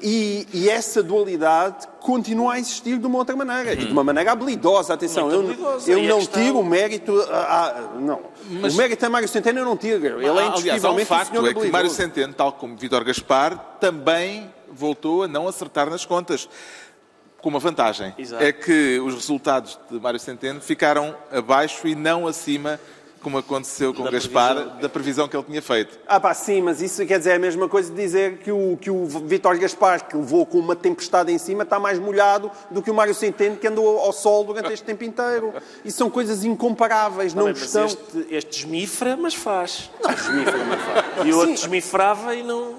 [0.00, 4.32] E, e essa dualidade continua a existir de uma outra maneira, e de uma maneira
[4.32, 5.42] habilidosa, atenção, eu,
[5.86, 8.72] eu não tiro o mérito, a, a, não, mas...
[8.72, 11.46] o mérito a Mário Centeno eu não tiro, ele é indiscutivelmente Aliás, há um facto,
[11.46, 16.48] é que Mário Centeno, tal como Vítor Gaspar, também voltou a não acertar nas contas.
[17.40, 18.12] Com uma vantagem.
[18.18, 18.42] Exato.
[18.42, 22.80] É que os resultados de Mário Centeno ficaram abaixo e não acima
[23.22, 24.80] como aconteceu com da Gaspar, previsão.
[24.80, 25.98] da previsão que ele tinha feito.
[26.06, 28.90] Ah pá, sim, mas isso quer dizer a mesma coisa de dizer que o, que
[28.90, 32.90] o Vitor Gaspar, que levou com uma tempestade em cima, está mais molhado do que
[32.90, 35.54] o Mário Centeno, que andou ao sol durante este tempo inteiro.
[35.84, 37.86] Isso são coisas incomparáveis, não, não estão...
[37.86, 39.90] Este, este desmifra, mas faz.
[40.02, 41.04] Não, desmifra, mas faz.
[41.24, 42.74] E o outro desmifrava e não...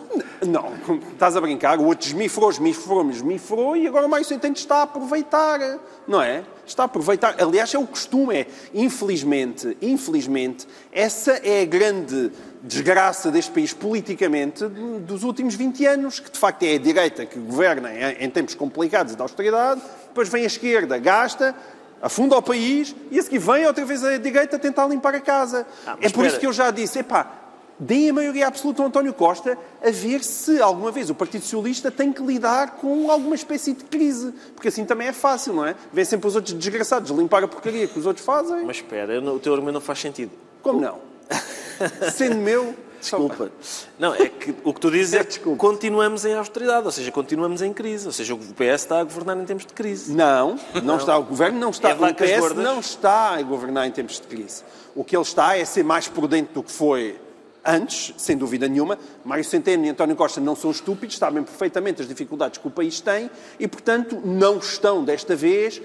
[0.47, 0.73] Não,
[1.11, 4.81] estás a brincar, o outro desmifrou, desmifrou, desmifrou e agora o Mário Centeno está a
[4.83, 5.59] aproveitar,
[6.07, 6.43] não é?
[6.65, 7.35] Está a aproveitar.
[7.41, 14.65] Aliás, é o costume, é, infelizmente, infelizmente, essa é a grande desgraça deste país politicamente
[14.65, 19.15] dos últimos 20 anos, que de facto é a direita que governa em tempos complicados
[19.15, 21.55] de austeridade, depois vem a esquerda, gasta,
[22.01, 25.65] afunda o país e a seguir vem outra vez a direita tentar limpar a casa.
[25.85, 26.27] Ah, é por espera.
[26.27, 27.31] isso que eu já disse, epá,
[27.79, 31.89] deem a maioria absoluta ao António Costa a ver se alguma vez o Partido Socialista
[31.89, 34.33] tem que lidar com alguma espécie de crise.
[34.53, 35.75] Porque assim também é fácil, não é?
[35.93, 38.65] Vêm sempre os outros desgraçados limpar a porcaria que os outros fazem.
[38.65, 40.31] Mas espera, o teu argumento não faz sentido.
[40.61, 40.99] Como não?
[42.11, 43.49] Sendo meu, Desculpa.
[43.97, 47.61] Não, é que o que tu dizes é que continuamos em austeridade, ou seja, continuamos
[47.61, 48.05] em crise.
[48.05, 50.13] Ou seja, o PS está a governar em tempos de crise.
[50.13, 51.17] Não, não, está.
[51.17, 51.91] O governo não está.
[51.91, 52.63] É o PS gordas?
[52.63, 54.63] não está a governar em tempos de crise.
[54.93, 57.17] O que ele está é ser mais prudente do que foi
[57.65, 58.97] antes, sem dúvida nenhuma.
[59.23, 62.99] Mário Centeno e António Costa não são estúpidos, sabem perfeitamente as dificuldades que o país
[63.01, 65.81] tem e, portanto, não estão desta vez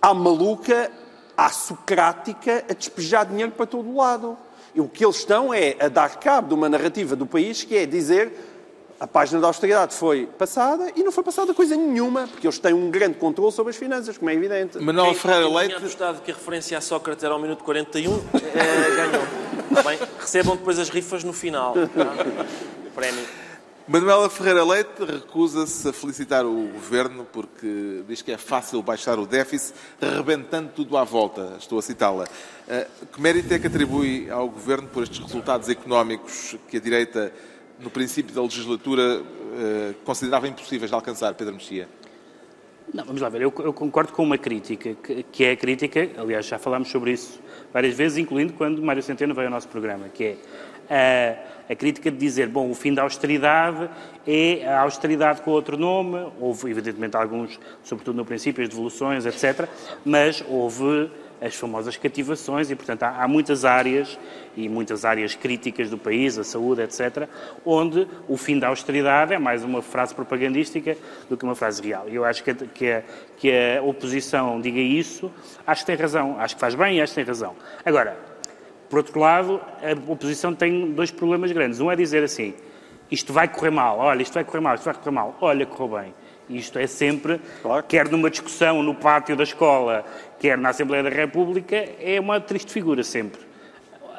[0.00, 0.90] à maluca,
[1.36, 4.36] à socrática, a despejar dinheiro para todo o lado.
[4.74, 7.76] E o que eles estão é a dar cabo de uma narrativa do país que
[7.76, 8.32] é dizer
[9.00, 12.74] a página da austeridade foi passada e não foi passada coisa nenhuma, porque eles têm
[12.74, 14.78] um grande controle sobre as finanças, como é evidente.
[14.78, 19.24] Manuel Ferreira Leite, apostado que a referência a Sócrates era ao minuto 41, eh, ganhou.
[19.70, 19.98] Está bem?
[20.18, 21.72] Recebam depois as rifas no final.
[21.74, 22.26] tá?
[22.94, 23.24] Prémio.
[23.88, 29.26] Manuela Ferreira Leite recusa-se a felicitar o governo porque diz que é fácil baixar o
[29.26, 31.56] déficit rebentando tudo à volta.
[31.58, 32.24] Estou a citá-la.
[32.68, 37.32] Eh, Que mérito é que atribui ao governo por estes resultados económicos que a direita,
[37.80, 39.22] no princípio da legislatura,
[39.58, 41.88] eh, considerava impossíveis de alcançar, Pedro Mexia?
[42.92, 43.42] Não, vamos lá ver.
[43.42, 47.12] Eu, eu concordo com uma crítica, que, que é a crítica, aliás, já falámos sobre
[47.12, 47.40] isso
[47.72, 50.36] várias vezes, incluindo quando Mário Centeno veio ao nosso programa, que é
[51.68, 53.88] a, a crítica de dizer, bom, o fim da austeridade
[54.26, 59.68] é a austeridade com outro nome, houve, evidentemente, alguns, sobretudo no princípio, as devoluções, etc.,
[60.04, 61.08] mas houve
[61.40, 64.18] as famosas cativações e, portanto, há, há muitas áreas
[64.56, 67.28] e muitas áreas críticas do país, a saúde, etc.,
[67.64, 70.96] onde o fim da austeridade é mais uma frase propagandística
[71.28, 72.08] do que uma frase real.
[72.08, 73.02] E eu acho que que, a,
[73.36, 75.30] que a oposição diga isso,
[75.66, 77.54] acho que tem razão, acho que faz bem e acho que tem razão.
[77.84, 78.16] Agora,
[78.88, 81.80] por outro lado, a oposição tem dois problemas grandes.
[81.80, 82.54] Um é dizer assim,
[83.10, 86.00] isto vai correr mal, olha, isto vai correr mal, isto vai correr mal, olha, correu
[86.00, 86.14] bem.
[86.50, 87.84] Isto é sempre, Claro.
[87.86, 90.04] quer numa discussão no pátio da escola,
[90.38, 93.40] quer na Assembleia da República, é uma triste figura sempre.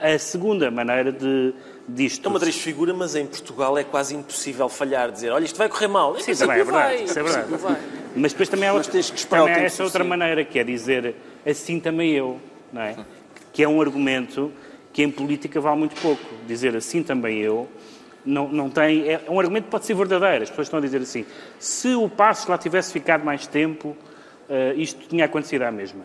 [0.01, 1.53] A segunda maneira de,
[1.87, 2.25] disto...
[2.25, 5.67] É uma triste figura, mas em Portugal é quase impossível falhar, dizer, olha, isto vai
[5.69, 6.17] correr mal.
[6.19, 6.95] Sim, também é verdade.
[6.95, 7.55] vai, Isso é verdade.
[7.57, 7.77] vai.
[8.15, 8.91] Mas depois também há, outra,
[9.29, 10.07] também há essa outra suficiente.
[10.07, 11.15] maneira, que é dizer
[11.45, 12.39] assim também eu,
[12.73, 12.95] não é?
[13.53, 14.51] Que é um argumento
[14.91, 16.21] que em política vale muito pouco.
[16.47, 17.69] Dizer assim também eu
[18.25, 19.07] não, não tem...
[19.09, 20.43] É um argumento que pode ser verdadeiro.
[20.43, 21.25] As pessoas estão a dizer assim,
[21.59, 23.95] se o Passos lá tivesse ficado mais tempo,
[24.49, 26.03] eh, isto tinha acontecido à mesma.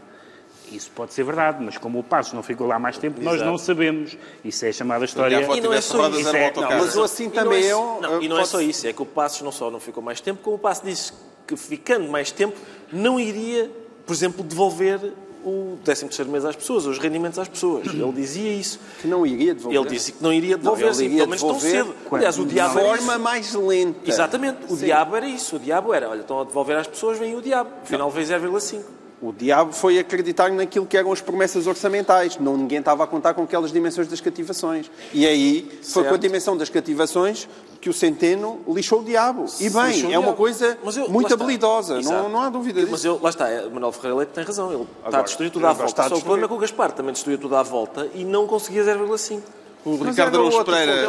[0.72, 3.50] Isso pode ser verdade, mas como o Passos não ficou lá mais tempo, nós Exato.
[3.50, 4.16] não sabemos.
[4.44, 5.36] Isso é a chamada história...
[5.36, 7.72] E não é só isso, é- não, mas o assim também é-.
[7.72, 10.20] Não, e não é só isso, é que o Passos não só não ficou mais
[10.20, 11.12] tempo, como o Passos disse
[11.46, 12.56] que ficando mais tempo
[12.92, 13.70] não iria,
[14.04, 15.12] por exemplo, devolver
[15.46, 17.86] o 13º mês às pessoas, os rendimentos às pessoas.
[17.86, 18.80] Ele dizia isso.
[19.00, 19.80] Que não iria devolver.
[19.80, 21.94] Ele disse que não iria devolver, Não, ele sim, iria pelo menos tão cedo.
[22.10, 23.22] Aliás, o de diabo era forma isso.
[23.22, 24.10] mais lenta.
[24.10, 24.84] Exatamente, o Sim.
[24.86, 25.56] diabo era isso.
[25.56, 27.70] O diabo era, olha, estão a devolver às pessoas, vem o diabo.
[27.82, 28.82] Afinal, veio 0,5.
[29.20, 32.36] O diabo foi acreditar naquilo que eram as promessas orçamentais.
[32.38, 34.90] Não, ninguém estava a contar com aquelas dimensões das cativações.
[35.12, 36.08] E aí foi Certo.
[36.10, 37.48] com a dimensão das cativações
[37.80, 39.46] que o Centeno lixou o diabo.
[39.58, 41.98] E bem, é uma coisa Mas eu- muito habilidosa.
[42.02, 43.06] Não, não há dúvida Mas disso.
[43.06, 44.70] eu, lá está, é, Manuel Ferreira Leite tem razão.
[44.70, 46.08] Ele está a Agora, destruir tudo à agora volta.
[46.10, 48.84] Só o problema é que o Gaspar também destruiu tudo à volta e não conseguia
[48.84, 49.40] 0,5.
[49.86, 51.08] O Mas Ricardo Araújo Pereira,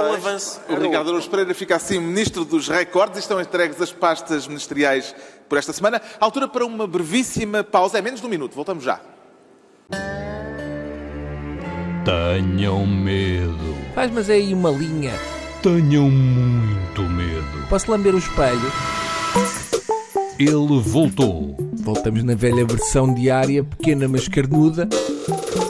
[0.69, 5.15] o Ricardo Araújo Pereira fica assim ministro dos recordes e estão entregues as pastas ministeriais
[5.49, 5.99] por esta semana.
[6.19, 9.01] Altura para uma brevíssima pausa, é menos de um minuto, voltamos já.
[12.05, 13.75] Tenham medo.
[13.95, 15.13] Faz, mas é aí uma linha.
[15.63, 17.67] Tenham muito medo.
[17.67, 18.71] Posso lamber o espelho?
[20.37, 21.57] Ele voltou.
[21.73, 24.87] Voltamos na velha versão diária, pequena mas carnuda,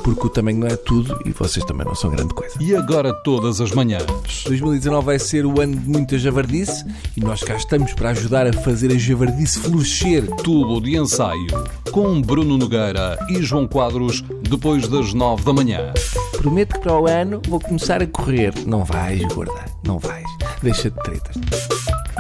[0.08, 2.56] porque o tamanho não é tudo e vocês também não são grande coisa.
[2.62, 4.06] E agora todas as manhãs.
[4.46, 6.86] 2019 vai ser o ano de muita javardice
[7.18, 10.26] e nós cá estamos para ajudar a fazer a javardice florescer.
[10.38, 11.48] Tubo de ensaio.
[11.92, 15.94] Com Bruno Nogueira e João Quadros, depois das nove da manhã.
[16.38, 18.54] Prometo que para o ano vou começar a correr.
[18.66, 20.26] Não vais, gorda, não vais.
[20.64, 21.36] Deixa de tretas.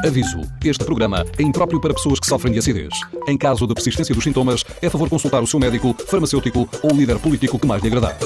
[0.05, 2.93] Aviso: este programa é impróprio para pessoas que sofrem de acidez.
[3.27, 7.19] Em caso de persistência dos sintomas, é favor consultar o seu médico, farmacêutico ou líder
[7.19, 8.17] político que mais lhe agradar.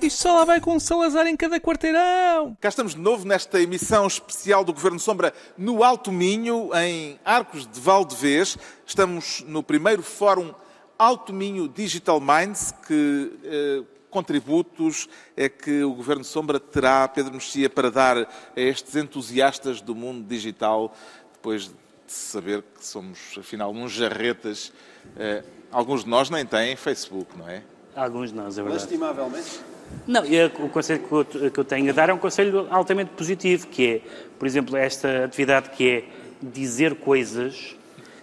[0.00, 2.56] Isto só lá vai com um Salazar em cada quarteirão.
[2.60, 7.66] Cá estamos de novo nesta emissão especial do Governo Sombra no Alto Minho, em Arcos
[7.66, 8.56] de Valdevez.
[8.86, 10.54] Estamos no primeiro Fórum
[10.98, 17.68] Alto Minho Digital Minds, que eh, contributos é que o Governo Sombra terá, Pedro Mexia,
[17.68, 20.94] para dar a estes entusiastas do mundo digital,
[21.32, 21.74] depois de
[22.06, 24.72] saber que somos, afinal, uns jarretas.
[25.16, 27.62] Eh, alguns de nós nem têm Facebook, não é?
[27.94, 28.82] Alguns de nós, é verdade.
[28.82, 29.60] Lastimavelmente.
[30.06, 33.10] Não, e o conselho que eu, que eu tenho a dar é um conselho altamente
[33.12, 34.00] positivo, que é,
[34.38, 36.04] por exemplo, esta atividade que é
[36.42, 37.77] dizer coisas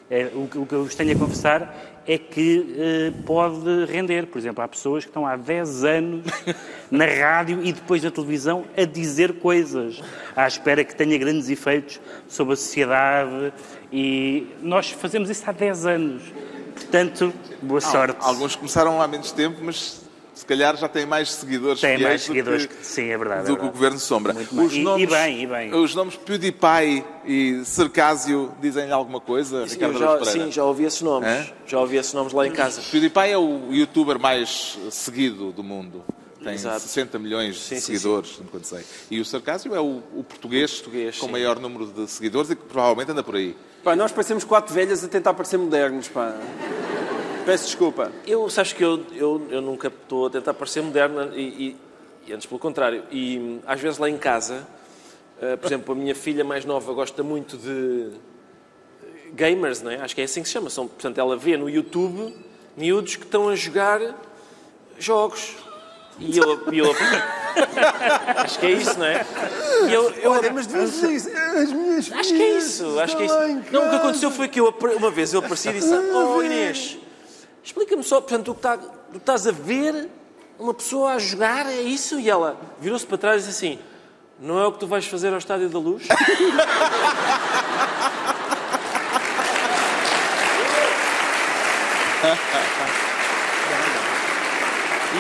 [0.10, 1.76] É, o, que- o que eu vos tenho a confessar
[2.08, 4.28] é que eh, pode render.
[4.28, 6.26] Por exemplo, há pessoas que estão há 10 anos
[6.92, 10.00] na rádio e depois na televisão a dizer coisas,
[10.36, 13.52] à espera que tenha grandes efeitos sobre a sociedade.
[13.92, 16.22] E nós fazemos isso há 10 anos.
[16.76, 17.34] Portanto,
[17.64, 18.18] boa sorte.
[18.20, 20.05] Alguns começaram há menos tempo, mas
[20.36, 22.86] se calhar já têm mais seguidores Tem mais do seguidores que, que.
[22.86, 23.42] Sim, é verdade.
[23.42, 23.74] é do que o verdade.
[23.74, 24.34] Governo Sombra.
[24.34, 24.72] Muito mais.
[24.74, 25.74] E- e bem, e bem.
[25.74, 31.02] Os nomes PewDiePie e Circásio dizem-lhe alguma coisa, Eu Ricardo já, sim, já ouvi esses
[31.02, 31.28] nomes.
[31.28, 31.48] Hã?
[31.66, 32.82] Já ouvi esses nomes lá em casa.
[32.92, 36.04] PewDiePie é o youtuber mais seguido do mundo.
[36.44, 36.82] Tem Exato.
[36.82, 38.84] 60 milhões Sim, de sim, seguidores, enquanto sei.
[39.10, 41.32] E o Sarcásio é o, o português, Português, com sim.
[41.32, 43.56] maior número de seguidores e que provavelmente anda por aí.
[43.84, 46.36] Pá, nós parecemos quatro velhas a tentar parecer modernos, pá.
[47.46, 48.12] Peço desculpa.
[48.26, 51.76] Eu, sabes que eu, eu, eu nunca estou a tentar parecer moderna e, e-
[52.28, 53.04] e antes pelo contrário.
[53.12, 54.66] E às vezes lá em casa,
[55.40, 58.10] eh, por exemplo, a minha filha mais nova gosta muito de
[59.34, 59.98] gamers, não é?
[60.02, 60.70] Acho que é assim que se chama.
[60.72, 62.36] São, portanto, ela vê no YouTube
[62.76, 64.02] miúdos que estão a jogar
[64.98, 65.56] jogos.
[66.18, 66.96] E eu, e eu-
[68.38, 69.24] acho que é isso, não é?
[69.88, 71.30] E eu, eu Olha, mas dizer isso.
[71.30, 73.38] As minhas Acho que é isso, acho que é isso.
[73.72, 76.98] Não, o que aconteceu foi que eu, uma vez eu apareci e disse: Oh Inês,
[77.66, 80.08] explica-me só, portanto, o que tá- tu estás a ver
[80.58, 82.20] uma pessoa a jogar, é isso?
[82.20, 83.80] E ela virou-se para trás e disse assim:
[84.40, 86.04] Não é o que tu vais fazer ao Estádio da Luz?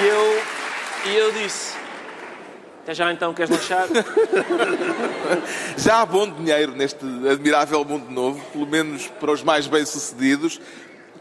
[0.02, 0.44] e eu,
[1.06, 1.74] e eu disse:
[2.84, 3.88] Até já então, queres lanchar?
[5.78, 10.60] Já há bom dinheiro neste admirável mundo novo, pelo menos para os mais bem-sucedidos.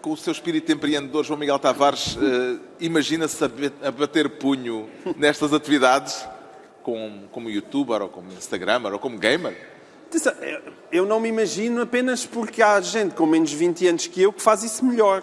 [0.04, 4.86] Com o seu espírito empreendedor, João Miguel Tavares eh, imagina-se a, bater punho
[5.16, 6.28] nestas atividades,
[6.82, 9.56] com, como youtuber, ou como instagramer, ou como gamer.
[10.92, 14.30] Eu não me imagino apenas porque há gente com menos de 20 anos que eu
[14.30, 15.22] que faz isso melhor.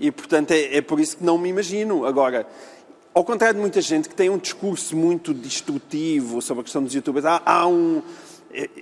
[0.00, 2.04] E, portanto, é, é por isso que não me imagino.
[2.04, 2.44] Agora,
[3.14, 6.92] ao contrário de muita gente que tem um discurso muito destrutivo sobre a questão dos
[6.92, 8.02] youtubers, há, há um...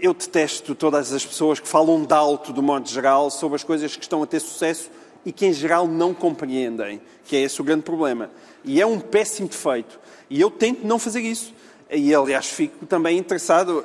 [0.00, 3.94] Eu detesto todas as pessoas que falam de alto, do modo geral, sobre as coisas
[3.94, 4.88] que estão a ter sucesso
[5.26, 7.00] e que, em geral, não compreendem.
[7.26, 8.30] Que é esse o grande problema.
[8.64, 9.98] E é um péssimo defeito.
[10.30, 11.52] E eu tento não fazer isso.
[11.90, 13.84] E, aliás, fico também interessado...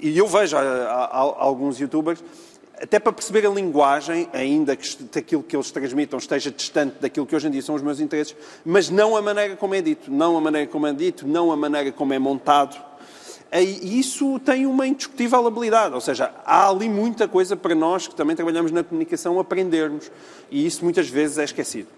[0.00, 2.22] E eu vejo há, há- há alguns youtubers,
[2.80, 7.34] até para perceber a linguagem, ainda que aquilo que eles transmitam esteja distante daquilo que
[7.34, 10.36] hoje em dia são os meus interesses, mas não a maneira como é dito, não
[10.36, 12.80] a maneira como é dito, não a maneira como é montado.
[13.52, 18.14] E isso tem uma indiscutível habilidade, ou seja, há ali muita coisa para nós que
[18.14, 20.10] também trabalhamos na comunicação aprendermos.
[20.50, 21.88] E isso muitas vezes é esquecido.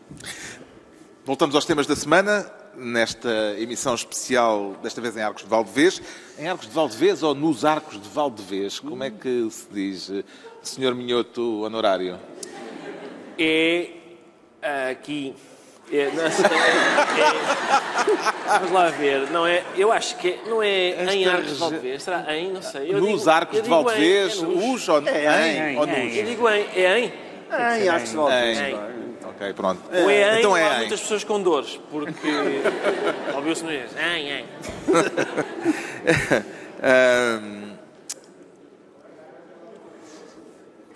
[1.25, 6.01] Voltamos aos temas da semana, nesta emissão especial, desta vez em Arcos de Valdevez.
[6.39, 8.79] Em Arcos de Valdevez ou nos Arcos de Valdevez?
[8.79, 10.25] Como é que se diz, eh,
[10.63, 12.19] senhor Minhoto honorário?
[13.37, 15.35] é aqui.
[15.93, 16.31] É, não, é- é-
[18.59, 19.29] vamos lá ver.
[19.31, 22.03] Não é, eu acho que é- não é em Arcos de Valdevez.
[22.05, 22.53] Será em?
[22.53, 22.93] Não sei.
[22.95, 24.65] Eu nos digo- Arcos eu de Valdevez, é nos.
[24.65, 26.17] os ou, É, em, em, ou em, nos?
[26.17, 26.65] Eu digo em.
[26.77, 27.13] É em?
[27.83, 28.17] Em Arcos de.
[28.17, 28.75] Em.
[29.29, 29.83] Ok, pronto.
[29.93, 30.77] Ou é em, Então há é em.
[30.79, 32.15] muitas pessoas com dores, porque
[33.35, 33.91] ouviu-se no inglês.
[33.99, 34.45] Em, em.
[36.83, 37.71] Ahm,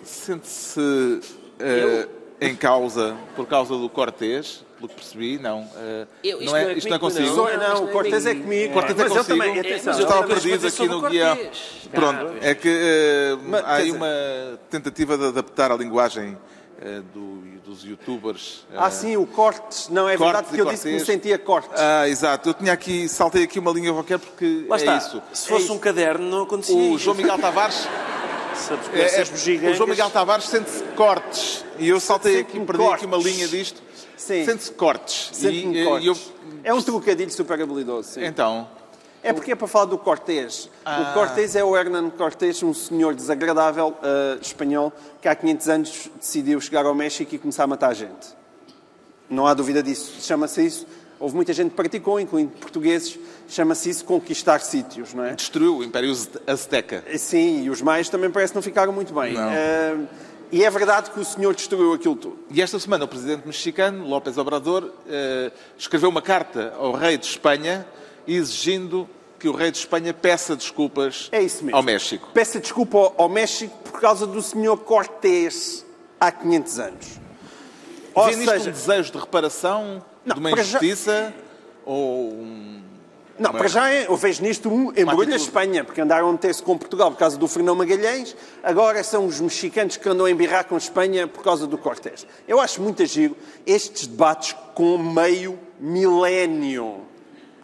[0.03, 1.19] Sente-se
[1.59, 2.07] eh,
[2.41, 5.67] em causa por causa do Cortês, pelo que percebi, não.
[5.75, 7.25] eh, Eu- isto não não é, é isto não é consigo.
[7.27, 8.73] Não, não, isto o não é é comigo.
[8.73, 9.37] Cortês é mas eu consigo?
[9.39, 9.83] também, É, atenção.
[9.93, 11.37] mas Eu estava perdido aqui no guião.
[11.91, 12.35] Pronto, Claro.
[12.41, 14.07] é que eh, Mas, há aí uma
[14.69, 16.37] tentativa de adaptar a linguagem
[16.81, 18.65] eh, do- dos youtubers.
[18.75, 19.89] Ah, sim, o cortes.
[19.89, 21.07] Não, é Cortes verdade que eu disse que me cortes.
[21.15, 21.81] sentia cortes.
[21.81, 22.49] Ah, exato.
[22.49, 24.97] Eu tinha aqui, saltei aqui uma linha qualquer porque Lá é está.
[24.97, 25.21] isso.
[25.33, 25.79] Se fosse É um isso.
[25.79, 26.97] caderno, não acontecia O.
[26.99, 27.87] João Miguel Tavares,
[28.55, 29.21] Sabes é,
[29.67, 31.65] é- o João Miguel Tavares sente-se cortes.
[31.79, 33.33] E eu saltei aqui, perdi aqui uma cortes.
[33.35, 33.81] linha disto.
[34.17, 35.29] Sente-se cortes.
[35.33, 36.07] Sente-me cortes.
[36.07, 36.17] eu-
[36.63, 38.25] É um trocadilho super habilidoso, sim.
[38.25, 38.67] então,
[39.21, 40.69] É porque é para falar do Cortés.
[40.85, 41.09] Ah.
[41.09, 46.09] O Cortés é o Hernán Cortés, um senhor desagradável eh, espanhol que há 500 anos
[46.19, 48.27] decidiu chegar ao México e começar a matar gente.
[49.27, 50.13] Não há dúvida disso.
[50.21, 50.85] Chama-se isso.
[51.19, 53.17] Houve muita gente que praticou, incluindo portugueses.
[53.49, 55.33] Chama-se isso conquistar sítios, não é?
[55.33, 57.03] destruiu o Império Azteca.
[57.17, 59.33] Sim, e os maios também parece que não ficaram muito bem.
[59.33, 59.49] Não.
[59.49, 59.95] Eh,
[60.51, 62.39] e é verdade que o senhor destruiu aquilo tudo.
[62.49, 67.25] E esta semana o presidente mexicano, López Obrador, eh, escreveu uma carta ao rei de
[67.25, 67.85] Espanha
[68.27, 69.07] exigindo
[69.39, 71.39] que o rei de Espanha peça desculpas É
[71.71, 72.29] ao México.
[72.33, 75.85] Peça desculpa ao- México por causa do senhor Cortés
[76.19, 77.05] há 500 anos.
[78.13, 81.33] Ou Vê seja, um desejo de reparação Não, de uma para já- injustiça
[81.85, 82.81] ou um-
[83.37, 86.63] Não, para já é, eu vejo nisto um embrulho a Espanha, porque andaram a meter-se
[86.63, 88.33] com Portugal por causa do Fernão Magalhães,
[88.63, 92.25] agora são os mexicanos que andam a embirrar com a Espanha por causa do Cortés.
[92.47, 97.01] Eu acho muito giro estes debates com meio milénio.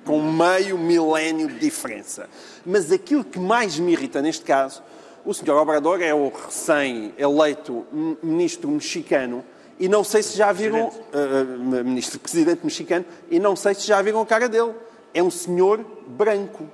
[0.03, 2.29] Com meio milénio de diferença.
[2.65, 4.83] Mas aquilo que mais me irrita neste caso,
[5.23, 5.51] o Sr.
[5.51, 7.85] Obrador é o recém-eleito
[8.21, 9.41] ministro mexicano
[9.79, 14.21] e não sei se já viram, uh, ministro-presidente mexicano, e não sei se já viram
[14.21, 14.73] a cara dele
[15.13, 16.67] é um senhor branco.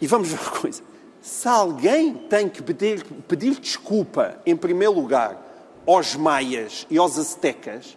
[0.00, 0.82] E vamos ver uma coisa.
[1.22, 5.40] Se alguém tem que pedir, pedir desculpa, em primeiro lugar,
[5.86, 7.96] aos maias e aos aztecas,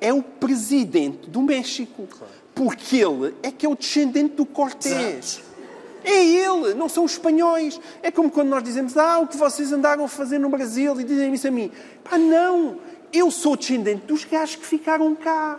[0.00, 2.08] é o presidente do México.
[2.54, 5.42] Porque ele é que é o descendente do Cortés.
[6.02, 7.80] É ele, não são os espanhóis.
[8.02, 11.04] É como quando nós dizemos, ah, o que vocês andaram a fazer no Brasil, e
[11.04, 11.70] dizem isso a mim.
[12.02, 12.78] Pá, não,
[13.12, 15.58] eu sou descendente dos gajos que ficaram cá.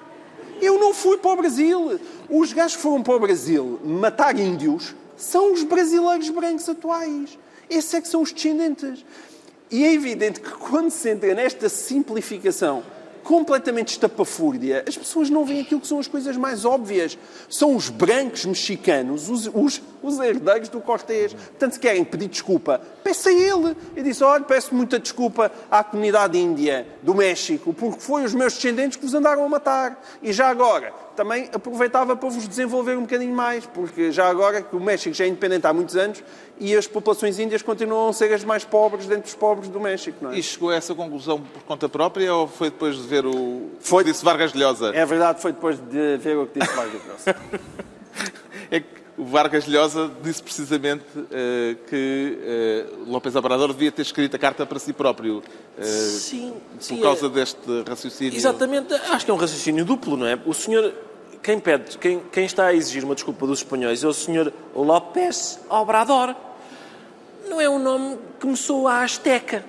[0.61, 1.99] Eu não fui para o Brasil.
[2.29, 7.37] Os gajos que foram para o Brasil matar índios são os brasileiros brancos atuais.
[7.69, 9.05] Esses é que são os descendentes.
[9.69, 12.83] E é evidente que quando se entra nesta simplificação
[13.27, 17.17] completamente estapafúrdia, as pessoas não veem aquilo que são as coisas mais óbvias.
[17.49, 21.33] São os brancos mexicanos, os, os, os herdeiros do Cortés.
[21.33, 23.75] Portanto, se querem pedir desculpa, peça a ele.
[23.97, 28.53] Eu disse, olha, peço muita desculpa à comunidade índia do México, porque foi os meus
[28.53, 30.01] descendentes que vos andaram a matar.
[30.23, 34.75] E já agora, também aproveitava para vos desenvolver um bocadinho mais, porque já agora que
[34.75, 36.23] o México já é independente há muitos anos
[36.59, 40.17] e as populações índias continuam a ser as mais pobres dentre os pobres do México,
[40.21, 40.37] não é?
[40.37, 44.03] E chegou a essa conclusão por conta própria ou foi depois de ver o foi...
[44.03, 44.91] que disse Vargas Llosa?
[44.93, 47.35] É verdade, foi depois de ver o que disse Vargas Llosa.
[48.69, 48.87] é que
[49.17, 51.25] o Vargas Llosa disse precisamente uh,
[51.89, 52.37] que
[53.07, 55.39] uh, López Obrador devia ter escrito a carta para si próprio.
[55.39, 56.97] Uh, sim, sim.
[56.97, 57.29] Por causa é...
[57.29, 58.37] deste raciocínio.
[58.37, 58.93] Exatamente.
[58.93, 60.39] Acho que é um raciocínio duplo, não é?
[60.45, 60.93] O senhor
[61.47, 65.57] quem pede, quem, quem, está a exigir uma desculpa dos espanhóis é o senhor López
[65.69, 66.35] Obrador.
[67.47, 69.63] Não é um nome que me soa a Azteca.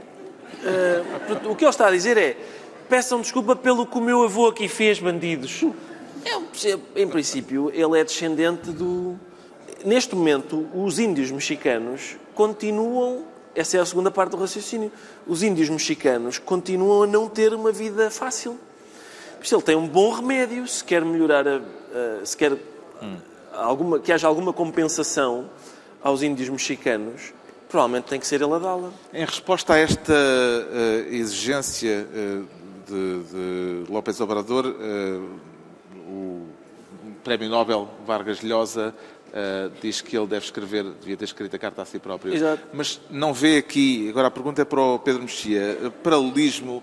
[0.55, 2.37] Uh, o que ele está a dizer é:
[2.89, 5.63] peçam desculpa pelo que o meu avô aqui fez, bandidos.
[6.97, 9.17] Em princípio, ele é descendente do.
[9.85, 13.25] Neste momento, os índios mexicanos continuam.
[13.55, 14.91] Essa é a segunda parte do raciocínio.
[15.29, 18.59] Os índios mexicanos continuam a não ter uma vida fácil
[19.43, 23.17] se ele tem um bom remédio, se quer melhorar, a, a, se quer hum.
[23.53, 25.49] alguma, que haja alguma compensação
[26.03, 27.33] aos índios mexicanos,
[27.69, 28.91] provavelmente tem que ser ele a dá-la.
[29.13, 32.47] Em resposta a esta uh, exigência uh,
[32.87, 35.41] de, de López Obrador, uh,
[36.09, 36.47] o
[37.23, 38.95] Prémio Nobel Vargas Llosa
[39.83, 42.33] diz que ele deve escrever, devia ter escrito a carta a si próprio.
[42.33, 42.63] Exato.
[42.73, 46.83] Mas não vê aqui, agora a pergunta é para o Pedro Mexia, paralelismo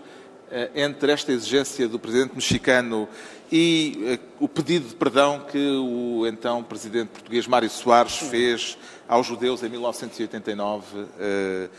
[0.76, 3.08] entre esta exigência do presidente mexicano
[3.52, 8.78] e eh, o pedido de perdão que o então presidente português Mário Soares fez
[9.08, 11.70] aos judeus em 1989 eh,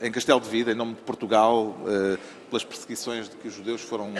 [0.00, 1.74] em Castelo de Vida, em nome de Portugal,
[2.50, 4.12] pelas perseguições de que os judeus foram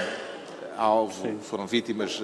[0.75, 1.39] alvo, Sim.
[1.39, 2.19] foram vítimas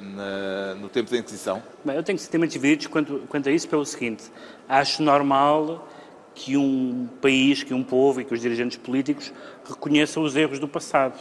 [0.00, 1.62] na, no tempo da Inquisição?
[1.84, 4.24] Bem, eu tenho sentimentos divididos quanto, quanto a isso pelo seguinte.
[4.66, 5.86] Acho normal
[6.34, 9.32] que um país, que um povo e que os dirigentes políticos
[9.68, 11.18] reconheçam os erros do passado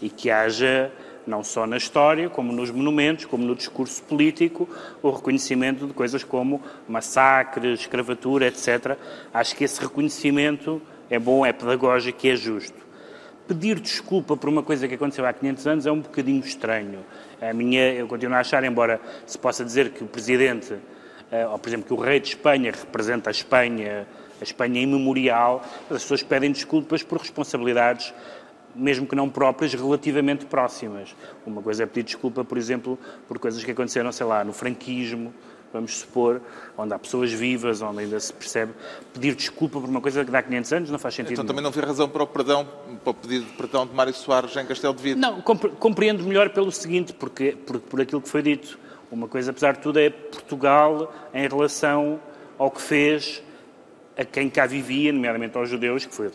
[0.00, 0.90] e que haja,
[1.26, 4.68] não só na história, como nos monumentos, como no discurso político,
[5.02, 8.96] o reconhecimento de coisas como massacres, escravatura, etc.
[9.32, 10.80] Acho que esse reconhecimento
[11.10, 12.86] é bom, é pedagógico e é justo.
[13.46, 17.04] Pedir desculpa por uma coisa que aconteceu há 500 anos é um bocadinho estranho.
[17.40, 20.74] A minha, eu continuo a achar, embora se possa dizer que o Presidente,
[21.30, 24.06] eh, ou por exemplo que o Rei de Espanha representa a Espanha
[24.40, 28.12] a Espanha é imemorial, as pessoas pedem desculpas por responsabilidades,
[28.74, 31.14] mesmo que não próprias, relativamente próximas.
[31.46, 35.32] Uma coisa é pedir desculpa, por exemplo, por coisas que aconteceram, sei lá, no franquismo,
[35.72, 36.40] vamos supor,
[36.76, 38.72] onde há pessoas vivas, onde ainda se percebe,
[39.12, 41.32] pedir desculpa por uma coisa que dá 500 anos não faz sentido.
[41.32, 42.66] Então também não vê razão para o perdão,
[43.02, 45.20] para o pedido de perdão de Mário Soares em Castelo de Vido?
[45.20, 48.78] Não, compreendo melhor pelo seguinte, porque, por, por aquilo que foi dito.
[49.10, 52.20] Uma coisa, apesar de tudo, é Portugal em relação
[52.58, 53.42] ao que fez
[54.16, 56.30] a quem cá vivia, nomeadamente aos judeus, que foi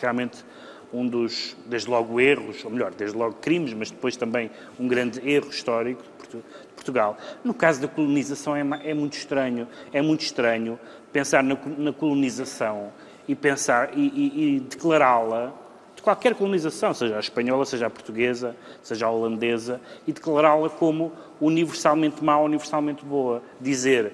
[0.00, 0.44] realmente
[0.92, 5.26] um dos, desde logo, erros, ou melhor, desde logo crimes, mas depois também um grande
[5.26, 6.42] erro histórico de
[6.74, 7.16] Portugal.
[7.42, 10.78] No caso da colonização é, é muito estranho, é muito estranho
[11.12, 12.92] pensar na, na colonização
[13.26, 15.54] e pensar e, e, e declará-la
[15.94, 21.12] de qualquer colonização, seja a espanhola, seja a portuguesa, seja a holandesa, e declará-la como
[21.40, 23.42] universalmente má, universalmente boa.
[23.60, 24.12] Dizer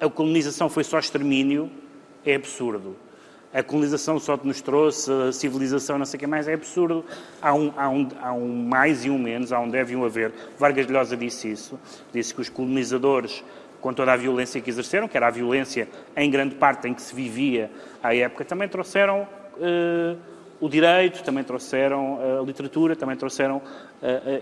[0.00, 1.70] a colonização foi só extermínio
[2.24, 2.96] é absurdo.
[3.52, 7.04] A colonização só nos trouxe, a civilização, não sei o que mais, é absurdo.
[7.40, 10.04] Há um, há, um, há um mais e um menos, há um deve e um
[10.04, 10.32] haver.
[10.58, 11.78] Vargas Llosa disse isso.
[12.12, 13.44] Disse que os colonizadores
[13.80, 17.02] com toda a violência que exerceram, que era a violência em grande parte em que
[17.02, 17.70] se vivia
[18.02, 20.18] à época, também trouxeram uh,
[20.58, 23.62] o direito, também trouxeram a literatura, também trouxeram uh,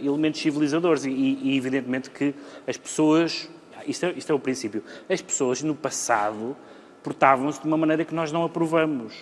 [0.00, 2.34] elementos civilizadores e, e, evidentemente que
[2.68, 3.50] as pessoas,
[3.84, 6.56] isto é, isto é o princípio, as pessoas no passado
[7.02, 9.12] portavam-se de uma maneira que nós não aprovamos.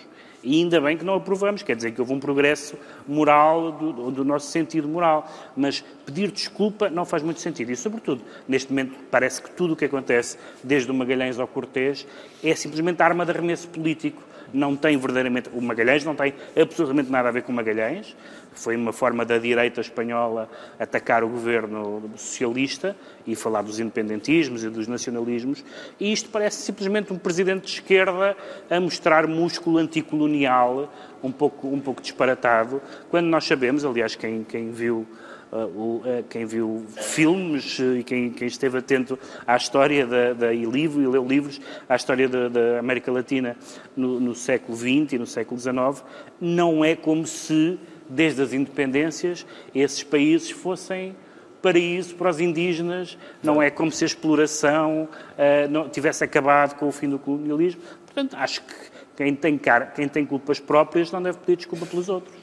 [0.43, 2.75] E ainda bem que não aprovamos, quer dizer que houve um progresso
[3.07, 5.29] moral do, do, nosso sentido moral.
[5.55, 7.71] Mas pedir desculpa não faz muito sentido.
[7.71, 12.07] E, sobretudo, neste momento, parece que tudo o que acontece, desde o Magalhães ao Cortês,
[12.43, 14.21] é simplesmente arma de arremesso político.
[14.53, 15.49] Não tem verdadeiramente.
[15.53, 18.15] O Magalhães não tem absolutamente nada a ver com o Magalhães.
[18.53, 22.95] Foi uma forma da direita espanhola atacar o governo socialista
[23.25, 25.63] e falar dos independentismos e dos nacionalismos.
[25.99, 28.35] E isto parece simplesmente um presidente de esquerda
[28.69, 30.91] a mostrar músculo anticolonial
[31.23, 35.05] um pouco, um pouco disparatado, quando nós sabemos, aliás, quem, quem viu
[35.51, 40.53] o, uh, quem viu filmes uh, e quem, quem, esteve atento à história da, da,
[40.53, 43.57] e, livro, e leu livros, à história da, da América Latina
[43.95, 46.03] no, no, século XX e no século XIX,
[46.39, 47.77] não é como se
[48.09, 51.15] desde as independências, esses países fossem
[51.61, 56.87] paraíso para os indígenas, não é como se a exploração uh, não, tivesse acabado com
[56.87, 57.81] o fim do colonialismo.
[58.05, 62.09] Portanto, acho que quem tem, cara, quem tem culpas próprias não deve pedir desculpa pelos
[62.09, 62.33] outros.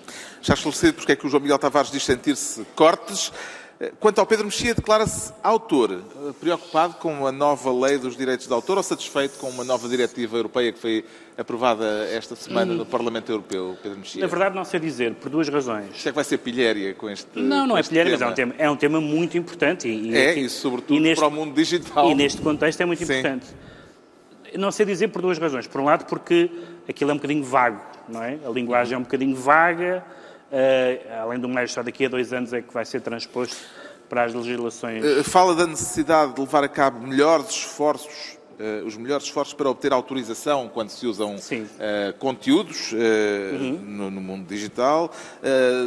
[0.42, 3.32] Já esclarecido porque é que o João Miguel Tavares diz sentir-se cortes.
[4.00, 8.52] Quanto ao Pedro Mexia, declara-se autor, eh, preocupado com a nova lei dos direitos de
[8.52, 11.04] autor ou satisfeito com uma nova diretiva europeia que foi
[11.36, 14.20] aprovada esta semana no Parlamento Europeu, Pedro Mexia?
[14.20, 15.94] Na verdade, não sei dizer, por duas razões.
[15.94, 18.30] Isto é que vai ser pilhéria com este Não, não é pilhéria, tema.
[18.30, 19.86] mas é um tema, é um tema muito importante.
[19.86, 22.10] E, é, e, e sobretudo e neste, para o mundo digital.
[22.10, 23.12] E neste contexto é muito Sim.
[23.12, 23.46] importante.
[24.56, 25.66] Não sei dizer por duas razões.
[25.66, 26.50] Por um lado, porque
[26.88, 28.38] aquilo é um bocadinho vago, não é?
[28.44, 30.04] A linguagem é um bocadinho vaga,
[30.50, 33.56] uh, além do mais, só daqui a dois anos é que vai ser transposto
[34.08, 35.04] para as legislações.
[35.04, 39.70] Uh, fala da necessidade de levar a cabo melhores esforços Uh, os melhores esforços para
[39.70, 41.38] obter autorização quando se usam uh,
[42.18, 42.96] conteúdos uh,
[43.54, 43.80] uhum.
[43.84, 45.12] no, no, mundo digital.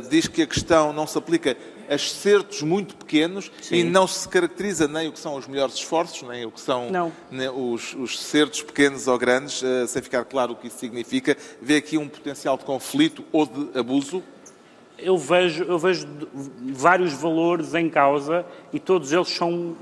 [0.09, 1.57] diz que a questão não se aplica
[1.91, 3.75] a excertos muito pequenos Sim.
[3.75, 6.89] e não se caracteriza nem o que são os melhores esforços, nem o que são
[7.53, 11.35] os, os certos pequenos ou grandes, sem ficar claro o que isso significa.
[11.61, 14.23] Vê aqui um potencial de conflito ou de abuso?
[14.97, 16.07] Eu vejo, eu vejo
[16.73, 19.75] vários valores em causa e todos eles são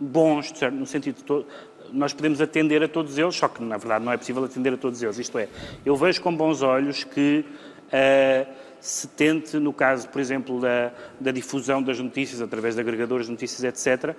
[0.00, 1.46] bons, no sentido de todo,
[1.92, 4.76] nós podemos atender a todos eles, só que na verdade não é possível atender a
[4.78, 5.18] todos eles.
[5.18, 5.48] Isto é,
[5.84, 7.44] eu vejo com bons olhos que
[7.88, 13.26] uh, se tente, no caso, por exemplo, da, da, difusão das notícias através de agregadores
[13.26, 14.14] de notícias, etc.,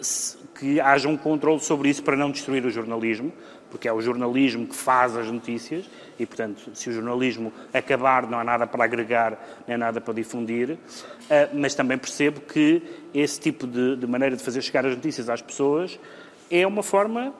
[0.00, 3.32] se, que haja um controle sobre isso para não destruir o jornalismo,
[3.70, 5.88] porque é o jornalismo que faz as notícias
[6.18, 10.72] e, portanto, se o jornalismo acabar, não há nada para agregar, nem nada para difundir.
[10.72, 10.78] Uh,
[11.54, 12.82] mas também percebo que
[13.14, 15.98] esse tipo de, de maneira de fazer chegar as notícias às pessoas
[16.50, 17.32] é uma forma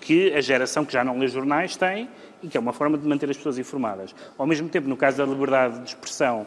[0.00, 2.08] que a geração que já não lê jornais tem
[2.44, 4.14] e que é uma forma de manter as pessoas informadas.
[4.36, 6.46] Ao mesmo tempo, no caso da liberdade de expressão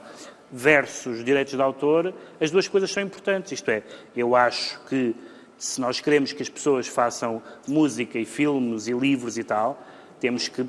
[0.52, 3.52] versus direitos de autor, as duas coisas são importantes.
[3.52, 3.84] Isto é,
[4.16, 5.16] eu acho que
[5.58, 9.82] se nós queremos que as pessoas façam música e filmes e livros e tal,
[10.20, 10.64] temos que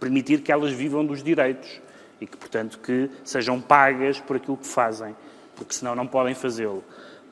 [0.00, 1.80] permitir que elas vivam dos direitos
[2.20, 5.14] e que, portanto, que sejam pagas por aquilo que fazem,
[5.54, 6.82] porque senão não podem fazê-lo.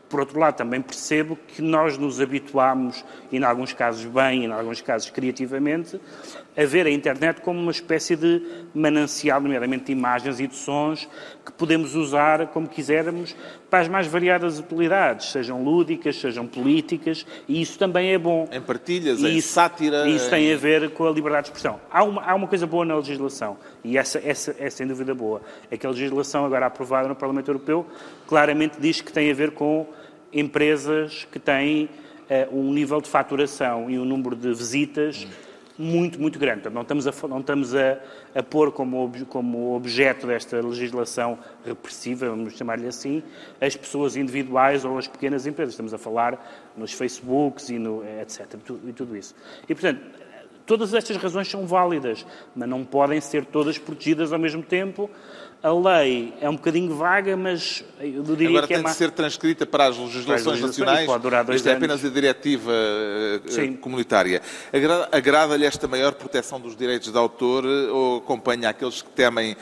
[0.09, 4.47] Por outro lado, também percebo que nós nos habituamos, e em alguns casos bem, e
[4.47, 6.01] em alguns casos criativamente,
[6.57, 8.41] a ver a internet como uma espécie de
[8.73, 11.09] manancial, nomeadamente de imagens e de sons,
[11.45, 13.37] que podemos usar como quisermos
[13.69, 18.49] para as mais variadas utilidades, sejam lúdicas, sejam políticas, e isso também é bom.
[18.51, 20.09] Em partilhas, e em isso, sátira.
[20.09, 21.81] E isso tem a ver com a liberdade de expressão.
[21.91, 25.43] Há uma, há uma coisa boa na legislação, e essa, essa é sem dúvida boa.
[25.71, 27.87] É que a legislação agora aprovada no Parlamento Europeu
[28.27, 29.87] claramente diz que tem a ver com
[30.33, 35.27] empresas que têm uh, um nível de faturação e um número de visitas
[35.79, 36.63] muito, muito grande.
[36.63, 37.99] Portanto, não estamos a, não estamos a,
[38.35, 43.23] a pôr como, como objeto desta legislação repressiva, vamos chamar-lhe assim,
[43.61, 45.75] as pessoas individuais ou as pequenas empresas.
[45.75, 48.55] Estamos a falar nos Facebooks e no etc.
[48.87, 49.35] e tudo isso.
[49.69, 50.01] E, portanto,
[50.65, 55.11] todas estas razões são válidas, mas não podem ser todas protegidas ao mesmo tempo
[55.67, 59.11] a lei é um bocadinho vaga, mas eu diria Agora que é tem de ser
[59.11, 61.07] transcrita para as legislações nacionais.
[61.07, 61.83] Pode durar dois Isto é anos.
[61.83, 63.75] apenas a diretiva eh, Sim.
[63.75, 64.41] comunitária.
[64.73, 69.57] Agra- Agrada-lhe esta maior proteção dos direitos de autor eh, ou acompanha aqueles que temem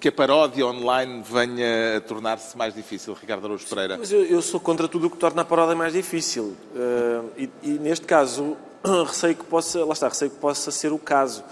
[0.00, 3.96] que a paródia online venha a tornar-se mais difícil, Ricardo Araújo Pereira?
[3.96, 6.56] Mas eu, eu sou contra tudo o que torna a paródia mais difícil.
[6.74, 8.56] Uh, e, e, neste caso,
[9.06, 11.44] receio que possa, lá está, receio que possa ser o caso.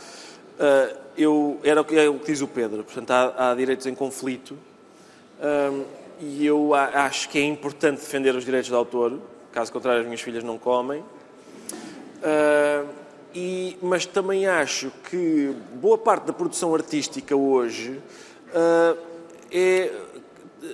[0.59, 3.87] Uh, eu, era o que, é o que diz o Pedro, portanto, há, há direitos
[3.87, 4.57] em conflito
[5.41, 5.85] um,
[6.21, 9.19] e eu a, acho que é importante defender os direitos de autor,
[9.53, 11.03] caso contrário as minhas filhas não comem,
[12.23, 12.85] Ah,
[13.35, 18.01] e, mas também acho que boa parte da produção artística hoje
[18.55, 18.95] ah,
[19.51, 19.91] é,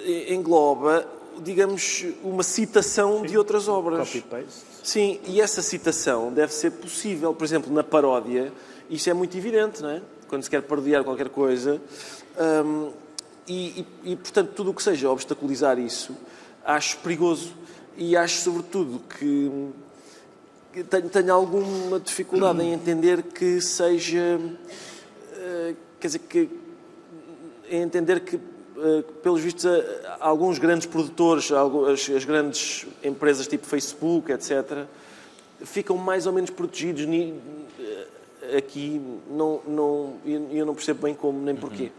[0.05, 1.07] é- engloba,
[1.41, 4.01] digamos, uma citação de outras obras.
[4.01, 4.67] Copy-paste.
[4.83, 7.33] Sim, e essa citação deve ser possível.
[7.33, 8.53] Por exemplo, na paródia,
[8.91, 10.03] isso é muito evidente, não é?
[10.29, 11.81] Quando se quer parodiar qualquer coisa.
[12.65, 12.91] hum,
[13.47, 16.15] e, e- e, portanto, tudo o que seja obstaculizar isso,
[16.65, 17.55] acho perigoso.
[17.97, 19.51] E acho, sobretudo, que,
[20.85, 24.39] tenho, tenho alguma dificuldade em entender que seja.
[25.35, 26.49] eh, quer dizer, que
[27.71, 34.31] em entender que, eh, pelos vistos, eh, alguns grandes produtores, as, grandes empresas tipo Facebook,
[34.31, 34.85] etc.,
[35.65, 37.05] ficam mais ou menos protegidos
[38.57, 39.01] aqui.
[39.31, 41.91] Não, não, eu não percebo bem como nem porquê.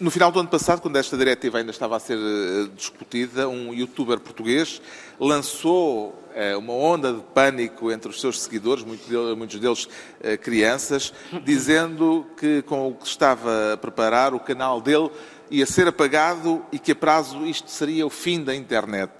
[0.00, 3.74] No final do ano passado, quando esta diretiva ainda estava a ser eh, discutida, um
[3.74, 4.80] youtuber português
[5.18, 9.88] lançou eh, uma onda de pânico entre os seus seguidores, muitos deles
[10.20, 11.12] eh, crianças,
[11.44, 15.10] dizendo que com o que estava a preparar, o canal dele
[15.50, 19.10] ia ser apagado e que a prazo isto seria o fim da internet.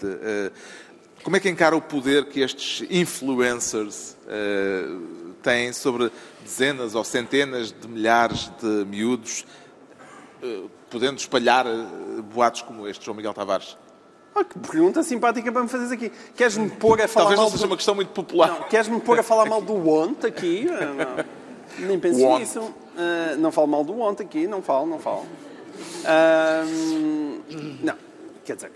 [1.25, 4.17] Como é que encara o poder que estes influencers
[5.43, 6.11] têm sobre
[6.43, 9.45] dezenas ou centenas de milhares de miúdos
[10.43, 13.77] eh, podendo espalhar eh, boatos como este, João Miguel Tavares?
[14.35, 16.13] Ah, que pergunta simpática para me fazeres aqui.
[16.37, 17.71] Queres-me pôr a falar Talvez não mal seja do...
[17.71, 18.49] uma questão muito popular.
[18.49, 20.69] Não, queres-me pôr a falar mal do Want aqui?
[20.71, 21.25] Ah,
[21.77, 21.87] Não.
[21.87, 22.41] Nem penso Want.
[22.41, 22.75] nisso.
[22.97, 25.27] Ah, não falo mal do Want aqui, não falo, não falo.
[26.05, 26.63] Ah,
[27.83, 27.95] não,
[28.45, 28.73] quer dizer...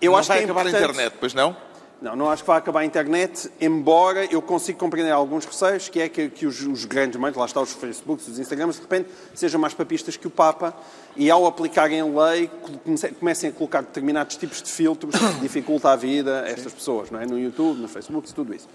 [0.00, 1.54] Eu não acho vai que é acabar a internet, pois não?
[2.00, 6.00] Não, não acho que vai acabar a internet, embora eu consiga compreender alguns receios, que
[6.00, 9.10] é que, que os, os grandes meios, lá está os Facebooks, os Instagrams, de repente
[9.34, 10.74] sejam mais papistas que o Papa
[11.14, 12.50] e ao aplicarem lei
[12.84, 17.10] comece- comecem a colocar determinados tipos de filtros que dificulta a vida a estas pessoas,
[17.10, 17.26] não é?
[17.26, 18.66] No YouTube, no Facebook, tudo isso.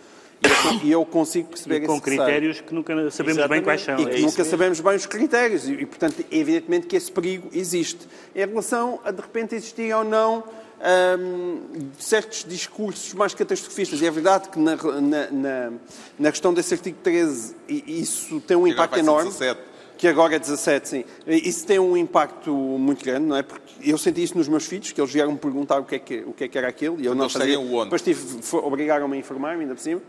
[0.84, 2.18] E eu, consigo perceber E com receio.
[2.18, 3.98] critérios que nunca sabemos bem quais são.
[3.98, 5.68] E É que isso nunca sabemos bem os critérios.
[5.68, 8.06] E, portanto, evidentemente que esse perigo existe.
[8.36, 10.44] Em relação a, de repente, existirem ou não
[11.20, 14.02] hum, certos discursos mais catastrofistas.
[14.02, 15.72] E é verdade que na, na, na,
[16.20, 19.30] na questão desse artigo 13 i- isso tem um impacto enorme.
[19.30, 19.60] 17.
[19.98, 21.06] Que agora é 17, sim.
[21.26, 23.44] Isso tem um impacto muito grande, não é?
[23.44, 26.00] Porque eu senti isso nos meus filhos, que eles vieram me perguntar o que é
[26.00, 27.00] que, o que, é que era aquilo.
[27.00, 27.58] E eu não eles sabia.
[27.60, 27.84] onde?
[27.86, 30.02] Depois tive, obrigaram-me a informar-me, ainda por cima.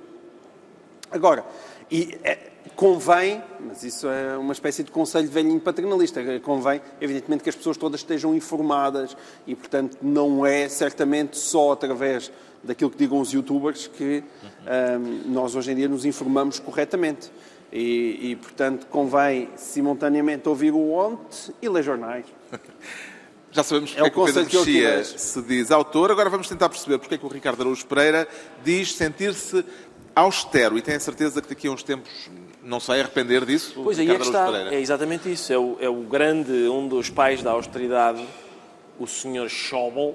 [1.09, 1.45] Agora,
[1.91, 6.81] e, é, convém, mas isso é uma espécie de conselho de velhinho paternalista, eh, convém,
[7.01, 9.17] evidentemente, que as pessoas todas estejam informadas
[9.47, 12.31] e, portanto, não é certamente só através
[12.63, 14.23] daquilo que digam os youtubers que
[14.67, 17.31] ahm, nós hoje em dia nos informamos corretamente.
[17.73, 22.27] E, e, portanto, convém simultaneamente ouvir o ONT e ler jornais.
[23.57, 26.11] Já sabemos porque É o é que o Pedro que Mexia se diz autor.
[26.11, 28.29] Agora vamos tentar perceber porque é que o Ricardo Araújo Pereira
[28.63, 29.65] diz sentir-se
[30.17, 32.11] austero e tem a certeza que daqui a uns tempos
[32.63, 33.73] não se vai arrepender disso.
[33.85, 34.49] Pois aí é que está.
[34.73, 35.53] É exatamente isso.
[35.53, 38.27] É o, é o grande, um dos pais da austeridade,
[38.99, 39.49] o Sr.
[39.49, 40.15] Schäuble,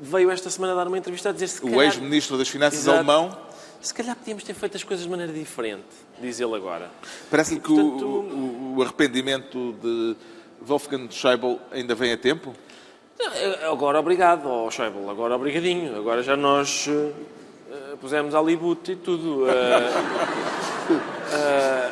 [0.00, 2.98] veio esta semana dar uma entrevista a dizer se O calhar- ex-ministro das Finanças Exato.
[2.98, 3.36] alemão
[3.80, 5.82] Se calhar podíamos ter feito as coisas de maneira diferente,
[6.20, 6.88] diz ele agora.
[7.30, 10.14] parece-lhe que o- portanto- o, o arrependimento de
[10.60, 12.54] Wolfgang Schäuble ainda vem a tempo.
[13.70, 15.96] Agora obrigado, ó Schäuble, agora obrigadinho.
[15.96, 17.10] Agora já nós eh,
[18.00, 19.48] pusemos ali boot e tudo.
[19.48, 19.92] Eh,
[21.32, 21.90] eh,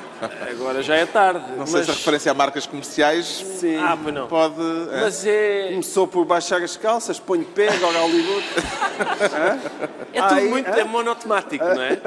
[0.51, 1.44] agora já é tarde.
[1.57, 3.76] Não sei mas, se a referência a marcas comerciais Sim.
[3.76, 4.26] Ah, pois não.
[4.26, 4.61] pode.
[4.92, 5.01] é?
[5.01, 8.46] Mas é, Começou por baixar as calças, põe pé, agora Hollywood.
[10.12, 12.01] é tudo Ai, muito é monotemático, não é?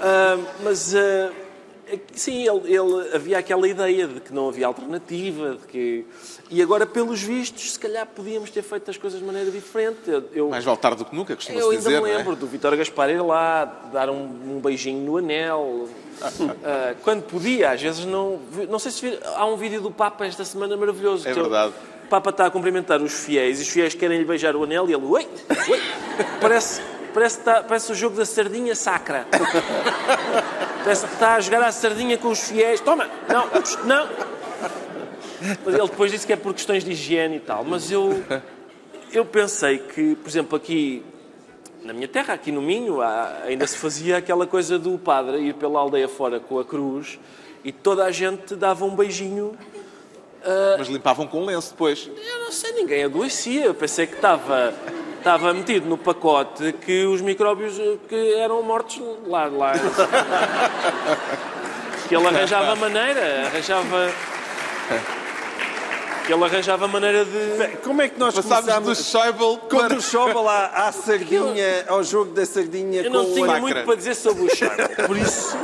[0.00, 1.47] Ah, mas que
[2.14, 6.04] sim, ele, ele- havia aquela ideia de que não havia alternativa, de que
[6.50, 9.98] e agora pelos vistos, se calhar podíamos ter feito as coisas de maneira diferente.
[10.32, 12.00] Eu, Mais vale tarde do que nunca, costuma-se Eu ainda dizer.
[12.02, 12.16] me é?
[12.18, 14.22] lembro do Vítor Gaspar ir lá, dar um,
[14.56, 15.88] um beijinho no anel.
[16.64, 18.40] Ah, quando podia, às vezes não.
[18.68, 21.28] Não sei se vir, há um vídeo do Papa esta semana maravilhoso.
[21.28, 21.72] É que ele- verdade.
[22.04, 24.88] O Papa está a cumprimentar os fiéis e os fiéis querem lhe beijar o anel
[24.88, 25.04] e ele.
[25.04, 25.28] Oi,
[25.68, 25.80] oi.
[26.40, 26.80] Parece,
[27.12, 29.26] parece, está- parece o jogo da sardinha sacra.
[30.88, 32.80] Parece que está a jogar à sardinha com os fiéis.
[32.80, 33.06] Toma!
[33.28, 33.46] Não,
[33.84, 34.08] não!
[35.66, 37.62] Ele depois disse que é por questões de higiene e tal.
[37.62, 38.24] Mas eu,
[39.12, 41.04] eu pensei que, por exemplo, aqui
[41.84, 43.02] na minha terra, aqui no Minho,
[43.44, 47.18] ainda se fazia aquela coisa do padre ir pela aldeia fora com a cruz
[47.62, 49.58] e toda a gente dava um beijinho.
[50.78, 52.08] Mas limpavam com lenço depois.
[52.16, 53.66] Eu não sei, ninguém adoecia.
[53.66, 54.72] Eu pensei que estava,
[55.18, 59.46] estava metido no pacote que os micróbios eh, que eram mortos lá.
[59.46, 59.72] lá.
[62.08, 64.10] Que ele arranjava maneira, arranjava.
[66.26, 67.76] que ele arranjava maneira de.
[67.84, 69.04] Como é que nós Passámos do.
[69.04, 69.98] Schäuble Contra para...
[69.98, 73.84] o Schäuble à, à sardinha, ao jogo da sardinha Eu com não o tinha muito
[73.84, 74.88] para dizer sobre o Schäuble.
[75.06, 75.54] Por isso.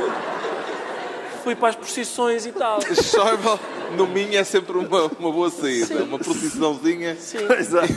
[1.45, 2.79] Fui para as procissões e tal.
[2.91, 3.59] Schäuble
[3.95, 6.03] no Minho é sempre uma, uma boa saída.
[6.03, 7.11] Uma procissãozinha.
[7.59, 7.93] Exato.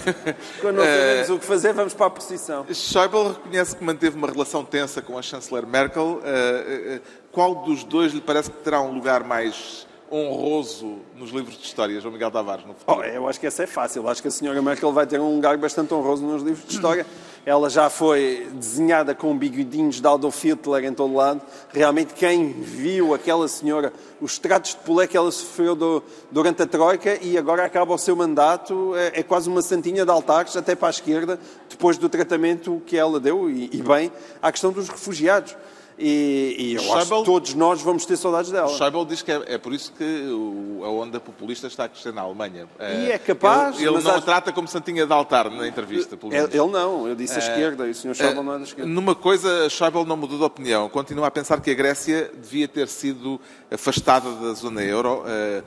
[0.60, 2.66] Quando não Eh, sabemos o que fazer, vamos para a posição.
[2.70, 6.04] Schäuble reconhece que manteve uma relação tensa com a chanceler Merkel.
[6.04, 7.00] Uh, uh,
[7.32, 11.98] qual dos dois lhe parece que terá um lugar mais honroso nos livros de história,
[12.00, 13.00] João Miguel Tavares, no futuro?
[13.00, 14.06] Oh, eu acho que essa é fácil.
[14.08, 17.06] Acho que a senhora Merkel vai ter um lugar bastante honroso nos livros de história.
[17.48, 21.40] Ela já foi desenhada com bigodinhos de Adolf Hitler em todo lado.
[21.72, 23.90] Realmente, quem viu aquela senhora,
[24.20, 27.96] os tratos de pulé que ela sofreu do- durante a Troika e agora acaba o
[27.96, 31.40] seu mandato, é, é quase uma santinha de altares, até para a esquerda,
[31.70, 35.56] depois do tratamento que ela deu, e, e bem, à questão dos refugiados.
[36.00, 38.68] E, e eu acho que todos nós vamos ter saudades dela.
[38.68, 42.12] Schäuble diz que é, é por isso que o- a onda populista está a crescer
[42.12, 42.68] na Alemanha.
[42.78, 46.16] E é capaz, Ele, ele não acho- a trata como santinha de altar na entrevista,
[46.16, 46.54] pelo Ele, menos.
[46.54, 48.88] ele não, eu disse a esquerda e o senhor Schäuble não é da esquerda.
[48.88, 50.88] Numa coisa, Schäuble não mudou de opinião.
[50.88, 55.24] Continua a pensar que a Grécia devia ter sido afastada da zona euro.
[55.26, 55.62] Eh,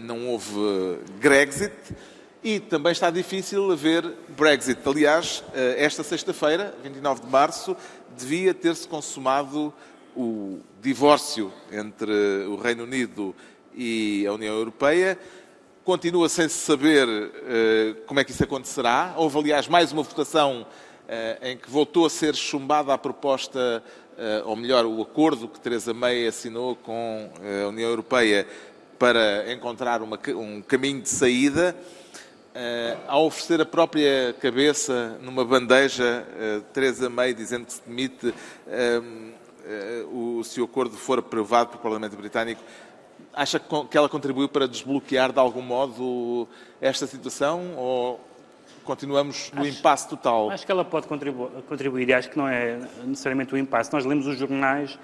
[0.00, 1.72] Não houve eh, Grexit.
[2.42, 4.78] E também está difícil haver Brexit.
[4.88, 7.76] Aliás, eh, esta sexta-feira, 29 de março,
[8.16, 9.74] devia ter-se consumado
[10.16, 12.12] o divórcio entre
[12.46, 13.34] o Reino Unido
[13.74, 15.18] e a União Europeia.
[15.84, 19.14] Continua sem se saber eh, como é que isso acontecerá.
[19.16, 20.64] Houve, aliás, mais uma votação
[21.08, 23.82] eh, em que voltou a ser chumbada a proposta,
[24.46, 27.30] ou melhor, o acordo que Theresa May assinou com
[27.64, 28.48] a União Europeia
[28.98, 31.76] para encontrar uma um caminho de saída.
[32.60, 38.34] Eh, ao oferecer a própria cabeça numa bandeja, eh, Theresa May dizendo que se demite
[38.66, 39.00] eh,
[40.10, 42.60] o, se o acordo for aprovado pelo Parlamento Britânico,
[43.32, 46.48] acha que ela contribuiu para desbloquear de algum modo
[46.80, 48.20] esta situação ou
[48.82, 50.50] continuamos no impasse total?
[50.50, 53.92] Acho que ela pode contribu- contribuir e acho que não é necessariamente o impasse.
[53.92, 54.98] Nós lemos os jornais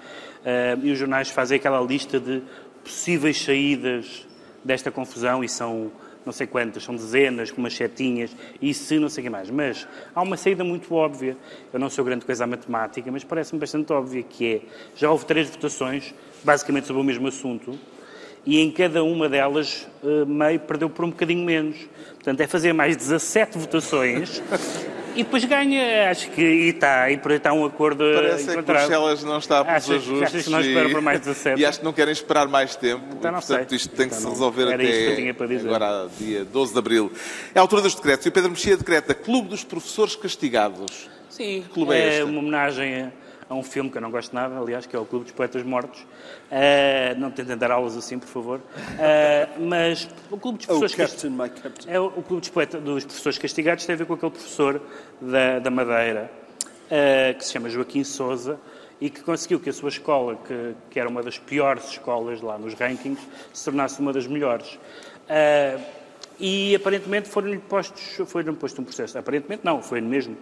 [0.83, 2.43] e os jornais fazem aquela lista de
[2.83, 4.27] possíveis saídas
[4.61, 5.89] desta confusão e são
[6.25, 9.49] não sei quantas, são dezenas, com umas setinhas e se não sei o que mais.
[9.49, 11.37] Mas há uma saída muito óbvia.
[11.71, 14.61] Eu não sou grande coisa à matemática, mas parece-me bastante óbvia, que é,
[14.95, 16.13] já houve três votações,
[16.43, 17.77] basicamente sobre o mesmo assunto,
[18.45, 21.77] e em cada uma delas eh, May perdeu por um bocadinho menos.
[22.13, 24.41] Portanto, é fazer mais 17 votações
[25.15, 26.09] e depois ganha.
[26.11, 28.61] Acho que e está, e por aí está um acordo Parece é que.
[28.61, 31.59] Bruxelas não está pelos Achas- ajustes achas que não espera por mais 17?
[31.61, 33.03] e acho que não querem esperar mais tempo.
[33.17, 33.77] Então não Portanto, sei.
[33.77, 34.31] isto tem que Então se não.
[34.31, 35.67] resolver Era isto que eu até tinha para dizer.
[35.67, 37.11] agora, dia 12 de Abril.
[37.53, 38.25] É a altura dos decretos.
[38.25, 41.09] E o Pedro Mexia decreta Clube dos Professores Castigados.
[41.29, 42.23] Sim, Que clube é é este?
[42.23, 43.11] uma homenagem a,
[43.49, 45.61] a um filme que eu não gosto nada, aliás, que é o Clube dos Poetas
[45.63, 46.05] Mortos.
[46.49, 48.61] Eh, não tentem dar aulas assim, por favor.
[48.99, 51.91] Eh, mas o Clube dos Oh, Professores Captain, my Captain.
[51.91, 54.81] É o, o Clube dos, Poeta- dos Professores Castigados tem a ver com aquele professor
[55.21, 56.31] da, da Madeira,
[56.89, 58.59] eh, que se chama Joaquim Souza,
[58.99, 62.57] e que conseguiu que a sua escola, que, que era uma das piores escolas lá
[62.57, 63.21] nos rankings,
[63.53, 64.79] se tornasse uma das melhores.
[65.29, 65.77] Eh,
[66.39, 69.17] e aparentemente foram-lhe postos, foi-lhe posto um processo.
[69.17, 70.35] Aparentemente não, foi-lhe mesmo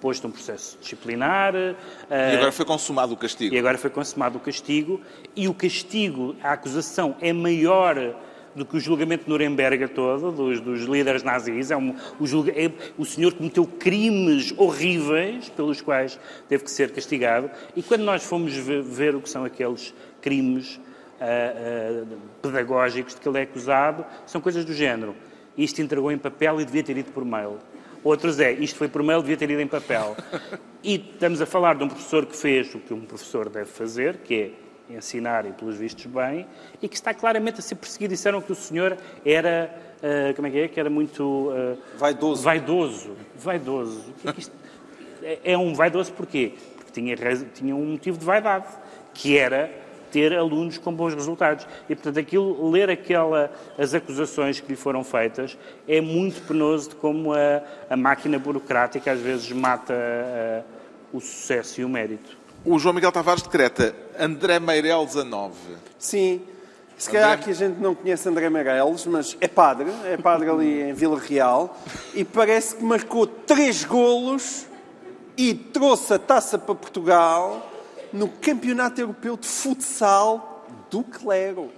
[0.00, 1.54] posto um processo disciplinar.
[1.54, 1.74] eh,
[2.10, 3.54] E agora foi consumado o castigo.
[3.54, 5.00] e agora foi consumado o castigo,
[5.36, 8.14] e o castigo, a acusação é maior
[8.54, 11.70] do que o julgamento de Nuremberg todo, dos, dos líderes nazis.
[11.70, 16.90] É um, o, julga- é- o senhor cometeu crimes horríveis pelos quais teve que ser
[16.90, 17.48] castigado.
[17.76, 20.80] E quando nós fomos ve- ver o que são aqueles crimes
[21.20, 22.04] ah, ah,
[22.42, 25.14] pedagógicos de que ele é acusado, são coisas do género.
[25.56, 27.58] Isto entregou em papel e devia ter ido por mail.
[28.02, 30.16] Outros é, isto foi por mail, devia ter ido em papel.
[30.82, 34.18] E estamos a falar de um professor que fez o que um professor deve fazer,
[34.18, 34.54] que
[34.90, 36.46] é ensinar e, pelos vistos, bem,
[36.82, 38.14] e que está claramente a ser perseguido.
[38.14, 39.72] Disseram que o senhor era,
[40.02, 41.50] ah, como é que é, que era muito...
[41.52, 42.42] ah, Vaidoso.
[42.42, 43.16] Vaidoso.
[43.36, 44.00] Vaidoso.
[44.10, 44.56] O que é que isto-
[45.22, 46.54] é- É um vaidoso porquê?
[46.76, 47.14] Porque tinha,
[47.54, 48.66] tinha um motivo de vaidade,
[49.12, 49.70] que era
[50.10, 51.66] ter alunos com bons resultados.
[51.88, 55.56] E, portanto, aquilo, ler aquela, as acusações que lhe foram feitas
[55.88, 60.62] é muito penoso de como a, a máquina burocrática às vezes mata ah,
[61.12, 62.38] o sucesso e o mérito.
[62.64, 65.54] O João Miguel Tavares decreta André Meireles a 9.
[65.98, 66.42] Sim.
[66.98, 70.82] Se calhar que a gente não conhece André Meireles, mas é padre, é padre ali
[70.90, 71.74] em Vila Real,
[72.12, 74.66] e parece que marcou três golos
[75.34, 77.69] e trouxe a taça para Portugal
[78.12, 81.70] no Campeonato Europeu de Futsal do Clero.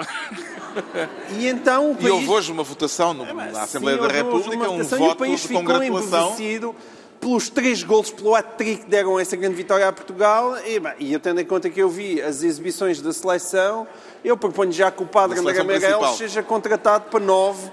[1.38, 2.10] E então o E país...
[2.10, 5.18] houve hoje uma votação no- na Assembleia Sim, da República, um votação e o voto
[5.18, 6.74] país de ficou congratulação.
[7.20, 10.56] pelos três golos, pelo hat-trick que deram essa grande vitória a Portugal.
[10.66, 13.86] E, bem, e eu tendo em conta que eu vi as exibições da seleção,
[14.24, 16.16] eu proponho já que o padre André principal.
[16.16, 17.70] seja contratado para nove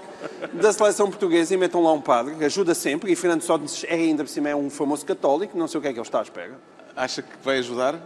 [0.52, 3.10] da seleção portuguesa e metam lá um padre, ajuda sempre.
[3.10, 5.88] E Fernando Sócrates é ainda por cima é um famoso católico, não sei o que
[5.88, 6.56] é que ele está à espera.
[6.94, 7.98] Acha que vai ajudar?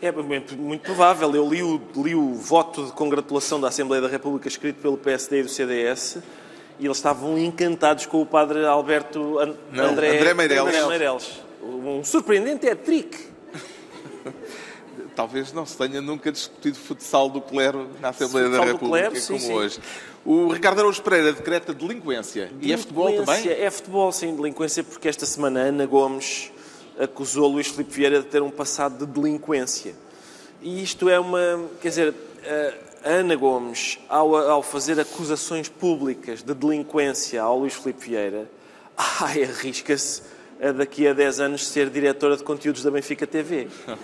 [0.00, 1.34] É muito, provável.
[1.34, 5.40] Eu li o, li o voto de congratulação da Assembleia da República escrito pelo PSD
[5.40, 6.18] e do CDS
[6.78, 9.38] e eles estavam encantados com o padre Alberto
[9.70, 10.86] Não, André, André Meireles.
[10.86, 11.40] Meireles.
[11.62, 13.16] Um surpreendente é trick.
[15.14, 19.08] Talvez não se tenha nunca discutido futsal do clero na Assembleia da Futsal do República
[19.10, 19.52] clero, sim, como sim.
[19.52, 19.80] hoje.
[20.24, 22.50] O Ricardo Araújo Pereira decreta delinquência.
[22.60, 23.50] E é futebol Delinquência.
[23.50, 23.66] também?
[23.66, 26.50] É futebol, sim, delinquência, porque esta semana Ana Gomes
[26.98, 29.94] acusou Luís Filipe Vieira de ter um passado de delinquência.
[30.62, 31.68] E isto é uma.
[31.80, 32.14] Quer dizer,
[33.04, 38.48] Ana Gomes, ao, ao fazer acusações públicas de delinquência ao Luís Filipe Vieira,
[38.96, 40.22] arrisca-se
[40.62, 43.68] a daqui a 10 anos ser diretora de conteúdos da Benfica TV.
[43.84, 44.02] Porque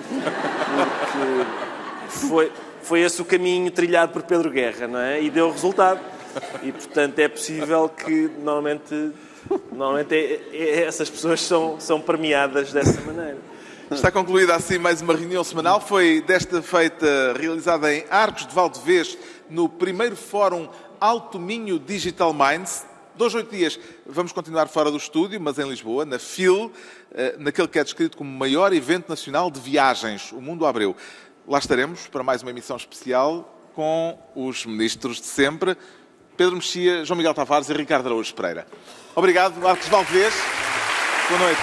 [2.08, 5.22] foi, foi esse o caminho trilhado por Pedro Guerra, não é?
[5.22, 6.00] E deu resultado.
[6.62, 9.12] E, portanto, é possível que, normalmente,
[9.72, 13.38] normalmente é- é- essas pessoas são, são premiadas dessa maneira.
[13.90, 15.80] Está concluída assim mais uma reunião semanal.
[15.80, 19.18] Foi desta feita realizada em Arcos de Valdevez,
[19.48, 20.68] no primeiro Fórum
[21.00, 22.86] Alto Minho Digital Minds.
[23.16, 26.70] Dois, oito dias vamos continuar fora do estúdio, mas em Lisboa, na FIL,
[27.12, 30.94] eh, naquele que é descrito como o maior evento nacional de viagens, o Mundo Abreu.
[31.46, 35.76] Lá estaremos para mais uma emissão especial com os ministros de sempre,
[36.40, 38.66] Pedro Mexia, João Miguel Tavares e Ricardo Araújo Pereira.
[39.14, 40.32] Obrigado, Arcos de Valdevez.
[41.28, 41.60] Boa noite.